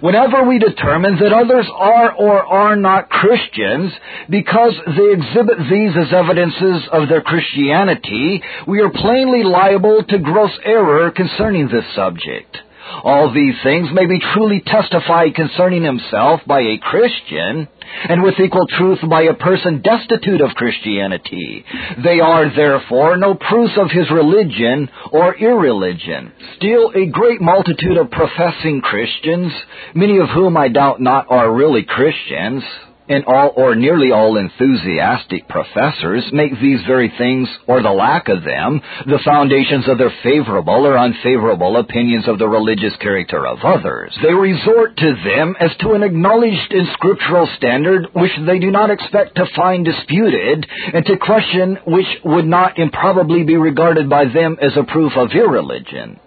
Whenever 0.00 0.44
we 0.44 0.58
determine 0.58 1.16
that 1.18 1.32
others 1.32 1.66
are 1.72 2.12
or 2.12 2.44
are 2.44 2.76
not 2.76 3.08
Christians 3.08 3.92
because 4.28 4.74
they 4.86 5.12
exhibit 5.12 5.58
these 5.70 5.92
as 5.96 6.12
evidences 6.12 6.88
of 6.92 7.08
their 7.08 7.22
Christianity, 7.22 8.42
we 8.66 8.80
are 8.80 8.90
plainly 8.90 9.44
liable 9.44 10.02
to 10.08 10.18
gross 10.18 10.52
error 10.64 11.10
concerning 11.10 11.68
this 11.68 11.84
subject. 11.94 12.58
All 13.04 13.32
these 13.32 13.54
things 13.62 13.88
may 13.92 14.06
be 14.06 14.20
truly 14.34 14.62
testified 14.66 15.34
concerning 15.34 15.82
himself 15.82 16.40
by 16.46 16.60
a 16.60 16.78
Christian, 16.78 17.68
and 18.08 18.22
with 18.22 18.38
equal 18.38 18.66
truth 18.66 18.98
by 19.08 19.22
a 19.22 19.34
person 19.34 19.82
destitute 19.82 20.40
of 20.40 20.54
Christianity. 20.54 21.64
They 22.02 22.20
are 22.20 22.54
therefore 22.54 23.16
no 23.16 23.34
proofs 23.34 23.74
of 23.76 23.90
his 23.90 24.10
religion 24.10 24.88
or 25.12 25.34
irreligion. 25.36 26.32
Still, 26.56 26.92
a 26.94 27.06
great 27.06 27.40
multitude 27.40 27.96
of 27.96 28.10
professing 28.10 28.80
Christians, 28.80 29.52
many 29.94 30.18
of 30.18 30.28
whom 30.30 30.56
I 30.56 30.68
doubt 30.68 31.00
not 31.00 31.26
are 31.28 31.52
really 31.52 31.84
Christians, 31.84 32.62
and 33.08 33.24
all 33.26 33.52
or 33.56 33.74
nearly 33.74 34.10
all 34.12 34.36
enthusiastic 34.36 35.48
professors 35.48 36.24
make 36.32 36.52
these 36.60 36.80
very 36.86 37.12
things, 37.16 37.48
or 37.66 37.82
the 37.82 37.90
lack 37.90 38.28
of 38.28 38.44
them, 38.44 38.80
the 39.06 39.20
foundations 39.24 39.88
of 39.88 39.98
their 39.98 40.12
favorable 40.22 40.86
or 40.86 40.98
unfavorable 40.98 41.76
opinions 41.76 42.28
of 42.28 42.38
the 42.38 42.48
religious 42.48 42.94
character 43.00 43.46
of 43.46 43.58
others. 43.62 44.16
They 44.22 44.34
resort 44.34 44.96
to 44.96 45.14
them 45.24 45.56
as 45.60 45.70
to 45.80 45.92
an 45.92 46.02
acknowledged 46.02 46.72
and 46.72 46.88
scriptural 46.92 47.48
standard 47.56 48.06
which 48.12 48.32
they 48.46 48.58
do 48.58 48.70
not 48.70 48.90
expect 48.90 49.36
to 49.36 49.46
find 49.54 49.84
disputed, 49.84 50.66
and 50.92 51.04
to 51.06 51.16
question 51.16 51.78
which 51.86 52.06
would 52.24 52.46
not 52.46 52.78
improbably 52.78 53.44
be 53.44 53.56
regarded 53.56 54.08
by 54.08 54.24
them 54.24 54.56
as 54.60 54.76
a 54.76 54.84
proof 54.84 55.12
of 55.16 55.30
irreligion. 55.32 56.18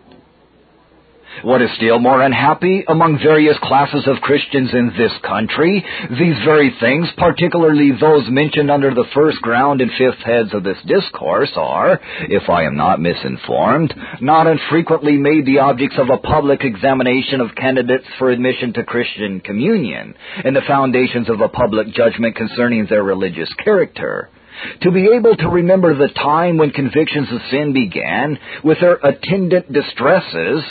What 1.43 1.61
is 1.61 1.69
still 1.77 1.99
more 1.99 2.21
unhappy 2.21 2.83
among 2.87 3.19
various 3.19 3.57
classes 3.63 4.03
of 4.07 4.21
Christians 4.21 4.71
in 4.73 4.91
this 4.97 5.11
country, 5.23 5.83
these 6.09 6.35
very 6.43 6.75
things, 6.79 7.07
particularly 7.17 7.91
those 7.91 8.27
mentioned 8.29 8.69
under 8.69 8.93
the 8.93 9.05
first 9.13 9.41
ground 9.41 9.81
and 9.81 9.91
fifth 9.97 10.19
heads 10.25 10.53
of 10.53 10.63
this 10.63 10.77
discourse, 10.85 11.51
are, 11.55 11.99
if 12.29 12.49
I 12.49 12.63
am 12.63 12.75
not 12.75 12.99
misinformed, 12.99 13.93
not 14.21 14.47
unfrequently 14.47 15.17
made 15.17 15.45
the 15.45 15.59
objects 15.59 15.97
of 15.97 16.09
a 16.09 16.17
public 16.17 16.63
examination 16.63 17.39
of 17.39 17.55
candidates 17.55 18.05
for 18.17 18.29
admission 18.29 18.73
to 18.73 18.83
Christian 18.83 19.39
communion, 19.39 20.15
and 20.43 20.55
the 20.55 20.61
foundations 20.67 21.29
of 21.29 21.39
a 21.41 21.49
public 21.49 21.93
judgment 21.93 22.35
concerning 22.35 22.85
their 22.89 23.03
religious 23.03 23.49
character 23.63 24.29
to 24.81 24.91
be 24.91 25.09
able 25.15 25.35
to 25.35 25.49
remember 25.49 25.95
the 25.95 26.13
time 26.13 26.57
when 26.57 26.71
convictions 26.71 27.27
of 27.31 27.41
sin 27.51 27.73
began 27.73 28.37
with 28.63 28.79
their 28.79 28.95
attendant 28.95 29.71
distresses, 29.71 30.63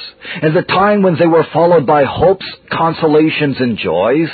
and 0.43 0.57
the 0.57 0.63
time 0.63 1.03
when 1.03 1.17
they 1.19 1.27
were 1.27 1.47
followed 1.53 1.87
by 1.87 2.05
hopes, 2.05 2.47
consolations, 2.71 3.57
and 3.61 3.79
joys, 3.79 4.31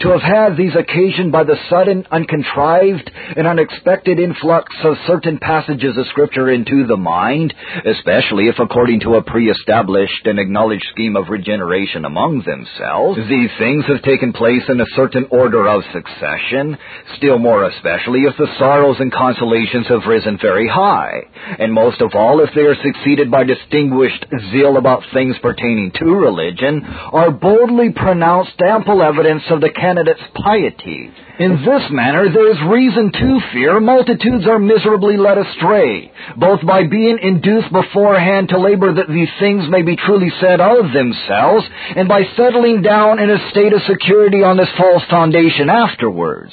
to 0.00 0.08
have 0.08 0.22
had 0.22 0.56
these 0.56 0.74
occasioned 0.76 1.32
by 1.32 1.44
the 1.44 1.56
sudden, 1.68 2.06
uncontrived, 2.10 3.10
and 3.36 3.46
unexpected 3.46 4.18
influx 4.18 4.74
of 4.84 4.96
certain 5.06 5.38
passages 5.38 5.96
of 5.96 6.06
Scripture 6.08 6.50
into 6.50 6.86
the 6.86 6.96
mind, 6.96 7.54
especially 7.86 8.48
if 8.48 8.58
according 8.58 9.00
to 9.00 9.14
a 9.14 9.22
pre-established 9.22 10.26
and 10.26 10.38
acknowledged 10.38 10.84
scheme 10.92 11.16
of 11.16 11.28
regeneration 11.28 12.04
among 12.04 12.42
themselves, 12.42 13.18
these 13.28 13.50
things 13.58 13.84
have 13.86 14.02
taken 14.02 14.32
place 14.32 14.62
in 14.68 14.80
a 14.80 14.92
certain 14.94 15.26
order 15.30 15.68
of 15.68 15.82
succession, 15.92 16.76
still 17.16 17.38
more 17.38 17.64
especially 17.64 18.20
if 18.20 18.36
the 18.36 18.48
sorrow 18.58 18.89
and 18.98 19.12
consolations 19.12 19.86
have 19.88 20.06
risen 20.06 20.38
very 20.40 20.66
high, 20.66 21.20
and 21.58 21.72
most 21.72 22.00
of 22.00 22.14
all 22.14 22.40
if 22.40 22.50
they 22.54 22.62
are 22.62 22.82
succeeded 22.82 23.30
by 23.30 23.44
distinguished 23.44 24.24
zeal 24.50 24.76
about 24.76 25.04
things 25.12 25.36
pertaining 25.42 25.92
to 25.92 26.06
religion, 26.06 26.82
are 26.84 27.30
boldly 27.30 27.90
pronounced 27.90 28.60
ample 28.60 29.02
evidence 29.02 29.42
of 29.50 29.60
the 29.60 29.70
candidate's 29.70 30.22
piety. 30.34 31.10
In 31.38 31.64
this 31.64 31.90
manner 31.90 32.28
there 32.30 32.50
is 32.50 32.58
reason 32.68 33.12
to 33.12 33.40
fear 33.52 33.80
multitudes 33.80 34.46
are 34.46 34.58
miserably 34.58 35.16
led 35.16 35.38
astray, 35.38 36.10
both 36.36 36.64
by 36.66 36.86
being 36.86 37.18
induced 37.22 37.72
beforehand 37.72 38.48
to 38.48 38.58
labor 38.58 38.92
that 38.94 39.08
these 39.08 39.30
things 39.38 39.64
may 39.68 39.82
be 39.82 39.96
truly 39.96 40.30
said 40.40 40.60
of 40.60 40.92
themselves, 40.92 41.64
and 41.96 42.08
by 42.08 42.24
settling 42.36 42.82
down 42.82 43.18
in 43.18 43.30
a 43.30 43.50
state 43.50 43.72
of 43.72 43.80
security 43.82 44.42
on 44.42 44.56
this 44.56 44.68
false 44.76 45.04
foundation 45.08 45.70
afterwards. 45.70 46.52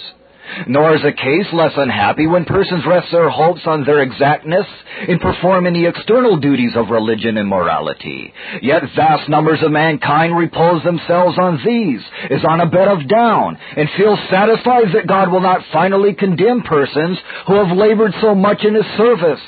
Nor 0.67 0.95
is 0.95 1.03
a 1.03 1.11
case 1.11 1.47
less 1.53 1.73
unhappy 1.75 2.27
when 2.27 2.45
persons 2.45 2.85
rest 2.85 3.07
their 3.11 3.29
hopes 3.29 3.61
on 3.65 3.85
their 3.85 4.01
exactness 4.01 4.65
in 5.07 5.19
performing 5.19 5.73
the 5.73 5.87
external 5.87 6.37
duties 6.37 6.71
of 6.75 6.89
religion 6.89 7.37
and 7.37 7.47
morality. 7.47 8.33
Yet 8.61 8.83
vast 8.95 9.29
numbers 9.29 9.59
of 9.63 9.71
mankind 9.71 10.35
repose 10.37 10.83
themselves 10.83 11.37
on 11.37 11.59
these, 11.65 12.01
as 12.29 12.43
on 12.45 12.61
a 12.61 12.69
bed 12.69 12.87
of 12.87 13.07
down, 13.07 13.57
and 13.75 13.89
feel 13.97 14.17
satisfied 14.29 14.93
that 14.93 15.07
God 15.07 15.31
will 15.31 15.41
not 15.41 15.61
finally 15.71 16.13
condemn 16.13 16.61
persons 16.63 17.17
who 17.47 17.55
have 17.55 17.77
labored 17.77 18.13
so 18.21 18.35
much 18.35 18.63
in 18.63 18.75
His 18.75 18.85
service. 18.97 19.41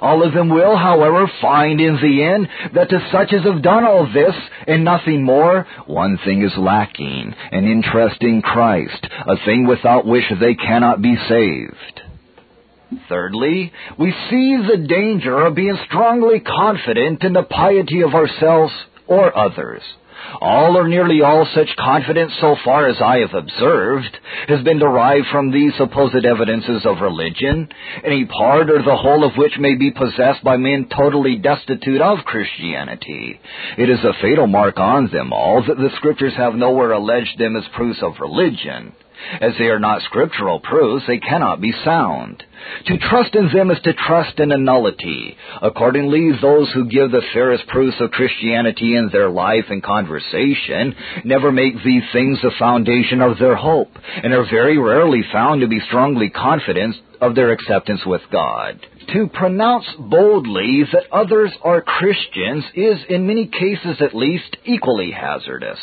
All 0.00 0.22
of 0.22 0.34
them 0.34 0.48
will, 0.48 0.76
however, 0.76 1.30
find 1.40 1.80
in 1.80 1.96
the 1.96 2.22
end 2.22 2.48
that 2.74 2.90
to 2.90 3.08
such 3.10 3.32
as 3.32 3.42
have 3.44 3.62
done 3.62 3.84
all 3.84 4.06
this 4.12 4.34
and 4.66 4.84
nothing 4.84 5.22
more, 5.22 5.66
one 5.86 6.18
thing 6.24 6.42
is 6.42 6.56
lacking, 6.56 7.34
an 7.52 7.66
interest 7.66 8.22
in 8.22 8.42
Christ, 8.42 9.06
a 9.26 9.36
thing 9.44 9.66
without 9.66 10.06
which 10.06 10.24
they 10.40 10.54
cannot 10.54 11.00
be 11.00 11.16
saved. 11.28 12.02
Thirdly, 13.08 13.72
we 13.98 14.12
see 14.30 14.56
the 14.56 14.86
danger 14.86 15.46
of 15.46 15.54
being 15.54 15.76
strongly 15.86 16.40
confident 16.40 17.24
in 17.24 17.32
the 17.32 17.42
piety 17.42 18.02
of 18.02 18.14
ourselves 18.14 18.72
or 19.06 19.36
others. 19.36 19.82
All 20.40 20.76
or 20.76 20.88
nearly 20.88 21.22
all 21.22 21.46
such 21.54 21.76
confidence, 21.76 22.32
so 22.40 22.56
far 22.64 22.88
as 22.88 22.96
I 23.00 23.18
have 23.18 23.34
observed, 23.34 24.18
has 24.48 24.62
been 24.62 24.78
derived 24.78 25.26
from 25.32 25.50
these 25.50 25.74
supposed 25.76 26.24
evidences 26.24 26.84
of 26.84 27.00
religion, 27.00 27.68
any 28.04 28.24
part 28.24 28.70
or 28.70 28.82
the 28.82 28.96
whole 28.96 29.24
of 29.24 29.36
which 29.36 29.58
may 29.58 29.74
be 29.74 29.90
possessed 29.90 30.42
by 30.44 30.56
men 30.56 30.88
totally 30.94 31.36
destitute 31.36 32.00
of 32.00 32.24
Christianity. 32.24 33.40
It 33.78 33.90
is 33.90 34.04
a 34.04 34.14
fatal 34.20 34.46
mark 34.46 34.78
on 34.78 35.08
them 35.10 35.32
all 35.32 35.62
that 35.66 35.78
the 35.78 35.90
Scriptures 35.96 36.34
have 36.36 36.54
nowhere 36.54 36.92
alleged 36.92 37.38
them 37.38 37.56
as 37.56 37.64
proofs 37.74 38.02
of 38.02 38.20
religion. 38.20 38.92
As 39.40 39.52
they 39.58 39.66
are 39.66 39.78
not 39.78 40.02
scriptural 40.02 40.60
proofs, 40.60 41.06
they 41.06 41.18
cannot 41.18 41.60
be 41.60 41.72
sound. 41.84 42.42
To 42.86 42.98
trust 42.98 43.34
in 43.34 43.50
them 43.52 43.70
is 43.70 43.78
to 43.84 43.92
trust 43.92 44.38
in 44.38 44.52
a 44.52 44.58
nullity. 44.58 45.36
Accordingly, 45.62 46.32
those 46.40 46.70
who 46.72 46.88
give 46.88 47.10
the 47.10 47.22
fairest 47.32 47.66
proofs 47.68 47.96
of 48.00 48.10
Christianity 48.10 48.96
in 48.96 49.10
their 49.10 49.28
life 49.28 49.66
and 49.68 49.82
conversation 49.82 50.94
never 51.24 51.52
make 51.52 51.74
these 51.84 52.04
things 52.12 52.38
the 52.42 52.50
foundation 52.58 53.20
of 53.20 53.38
their 53.38 53.56
hope, 53.56 53.90
and 54.22 54.32
are 54.32 54.48
very 54.50 54.78
rarely 54.78 55.22
found 55.32 55.60
to 55.60 55.68
be 55.68 55.80
strongly 55.80 56.30
confident 56.30 56.96
of 57.20 57.34
their 57.34 57.52
acceptance 57.52 58.04
with 58.04 58.22
God. 58.30 58.84
To 59.12 59.28
pronounce 59.28 59.86
boldly 59.98 60.84
that 60.92 61.10
others 61.12 61.52
are 61.62 61.80
Christians 61.80 62.64
is, 62.74 62.98
in 63.08 63.26
many 63.26 63.46
cases 63.46 64.00
at 64.00 64.16
least, 64.16 64.56
equally 64.64 65.12
hazardous. 65.12 65.78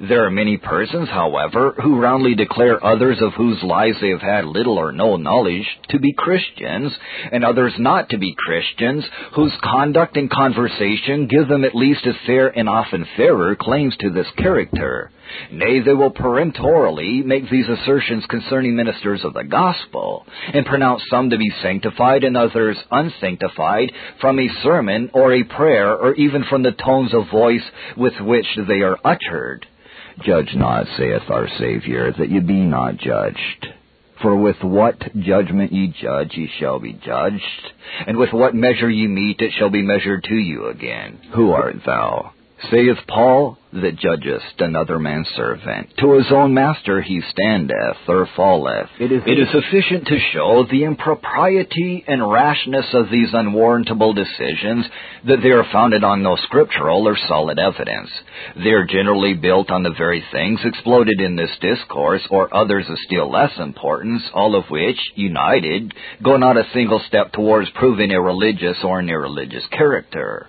There 0.00 0.24
are 0.24 0.30
many 0.30 0.56
persons, 0.56 1.08
however, 1.08 1.74
who 1.82 2.00
roundly 2.00 2.34
declare 2.34 2.84
others 2.84 3.18
of 3.20 3.32
whose 3.34 3.62
lives 3.62 3.96
they 4.00 4.10
have 4.10 4.20
had 4.20 4.44
little 4.44 4.78
or 4.78 4.92
no 4.92 5.16
knowledge 5.16 5.66
to 5.90 5.98
be 5.98 6.12
Christians, 6.12 6.92
and 7.32 7.44
others 7.44 7.72
not 7.78 8.10
to 8.10 8.18
be 8.18 8.34
Christians, 8.46 9.04
whose 9.34 9.52
conduct 9.62 10.16
and 10.16 10.30
conversation 10.30 11.26
give 11.26 11.48
them 11.48 11.64
at 11.64 11.74
least 11.74 12.06
as 12.06 12.14
fair 12.26 12.48
and 12.48 12.68
often 12.68 13.06
fairer 13.16 13.56
claims 13.56 13.96
to 13.98 14.10
this 14.10 14.28
character. 14.36 15.10
Nay, 15.50 15.80
they 15.80 15.94
will 15.94 16.10
peremptorily 16.10 17.22
make 17.22 17.48
these 17.50 17.68
assertions 17.68 18.24
concerning 18.28 18.76
ministers 18.76 19.24
of 19.24 19.34
the 19.34 19.44
gospel, 19.44 20.26
and 20.52 20.66
pronounce 20.66 21.02
some 21.10 21.30
to 21.30 21.38
be 21.38 21.50
sanctified 21.62 22.24
and 22.24 22.36
others 22.36 22.76
unsanctified 22.90 23.92
from 24.20 24.38
a 24.38 24.48
sermon 24.62 25.10
or 25.12 25.32
a 25.32 25.44
prayer 25.44 25.94
or 25.94 26.14
even 26.14 26.44
from 26.44 26.62
the 26.62 26.72
tones 26.72 27.14
of 27.14 27.30
voice 27.30 27.64
with 27.96 28.14
which 28.20 28.46
they 28.68 28.80
are 28.80 28.98
uttered. 29.04 29.66
Judge 30.22 30.54
not, 30.54 30.86
saith 30.96 31.28
our 31.28 31.48
Saviour, 31.58 32.12
that 32.12 32.30
ye 32.30 32.40
be 32.40 32.60
not 32.60 32.96
judged. 32.98 33.66
For 34.22 34.36
with 34.36 34.62
what 34.62 34.98
judgment 35.16 35.72
ye 35.72 35.88
judge, 36.00 36.30
ye 36.34 36.48
shall 36.58 36.78
be 36.78 36.92
judged, 36.92 37.42
and 38.06 38.16
with 38.16 38.32
what 38.32 38.54
measure 38.54 38.88
ye 38.88 39.06
meet, 39.08 39.40
it 39.40 39.52
shall 39.58 39.70
be 39.70 39.82
measured 39.82 40.24
to 40.24 40.34
you 40.34 40.68
again. 40.68 41.18
Who 41.34 41.50
art 41.50 41.76
thou? 41.84 42.33
Saith 42.70 42.98
Paul, 43.08 43.58
that 43.72 43.96
judgest 43.96 44.60
another 44.60 44.98
man's 44.98 45.28
servant. 45.36 45.90
To 45.98 46.12
his 46.12 46.30
own 46.30 46.54
master 46.54 47.02
he 47.02 47.20
standeth 47.30 47.96
or 48.08 48.28
falleth. 48.36 48.88
It 49.00 49.10
is, 49.10 49.22
it 49.26 49.38
is 49.38 49.48
sufficient 49.50 50.06
to 50.06 50.18
show 50.32 50.64
the 50.70 50.84
impropriety 50.84 52.04
and 52.06 52.30
rashness 52.30 52.86
of 52.94 53.10
these 53.10 53.28
unwarrantable 53.32 54.12
decisions 54.12 54.86
that 55.26 55.42
they 55.42 55.50
are 55.50 55.66
founded 55.72 56.04
on 56.04 56.22
no 56.22 56.36
scriptural 56.36 57.08
or 57.08 57.16
solid 57.28 57.58
evidence. 57.58 58.10
They 58.56 58.70
are 58.70 58.86
generally 58.86 59.34
built 59.34 59.70
on 59.70 59.82
the 59.82 59.94
very 59.96 60.22
things 60.30 60.60
exploded 60.64 61.20
in 61.20 61.36
this 61.36 61.50
discourse 61.60 62.22
or 62.30 62.54
others 62.54 62.86
of 62.88 62.96
still 63.06 63.30
less 63.30 63.52
importance, 63.58 64.22
all 64.32 64.54
of 64.54 64.70
which, 64.70 64.98
united, 65.16 65.92
go 66.22 66.36
not 66.36 66.56
a 66.56 66.68
single 66.72 67.02
step 67.08 67.32
towards 67.32 67.68
proving 67.74 68.12
a 68.12 68.22
religious 68.22 68.78
or 68.84 69.00
an 69.00 69.10
irreligious 69.10 69.64
character. 69.72 70.48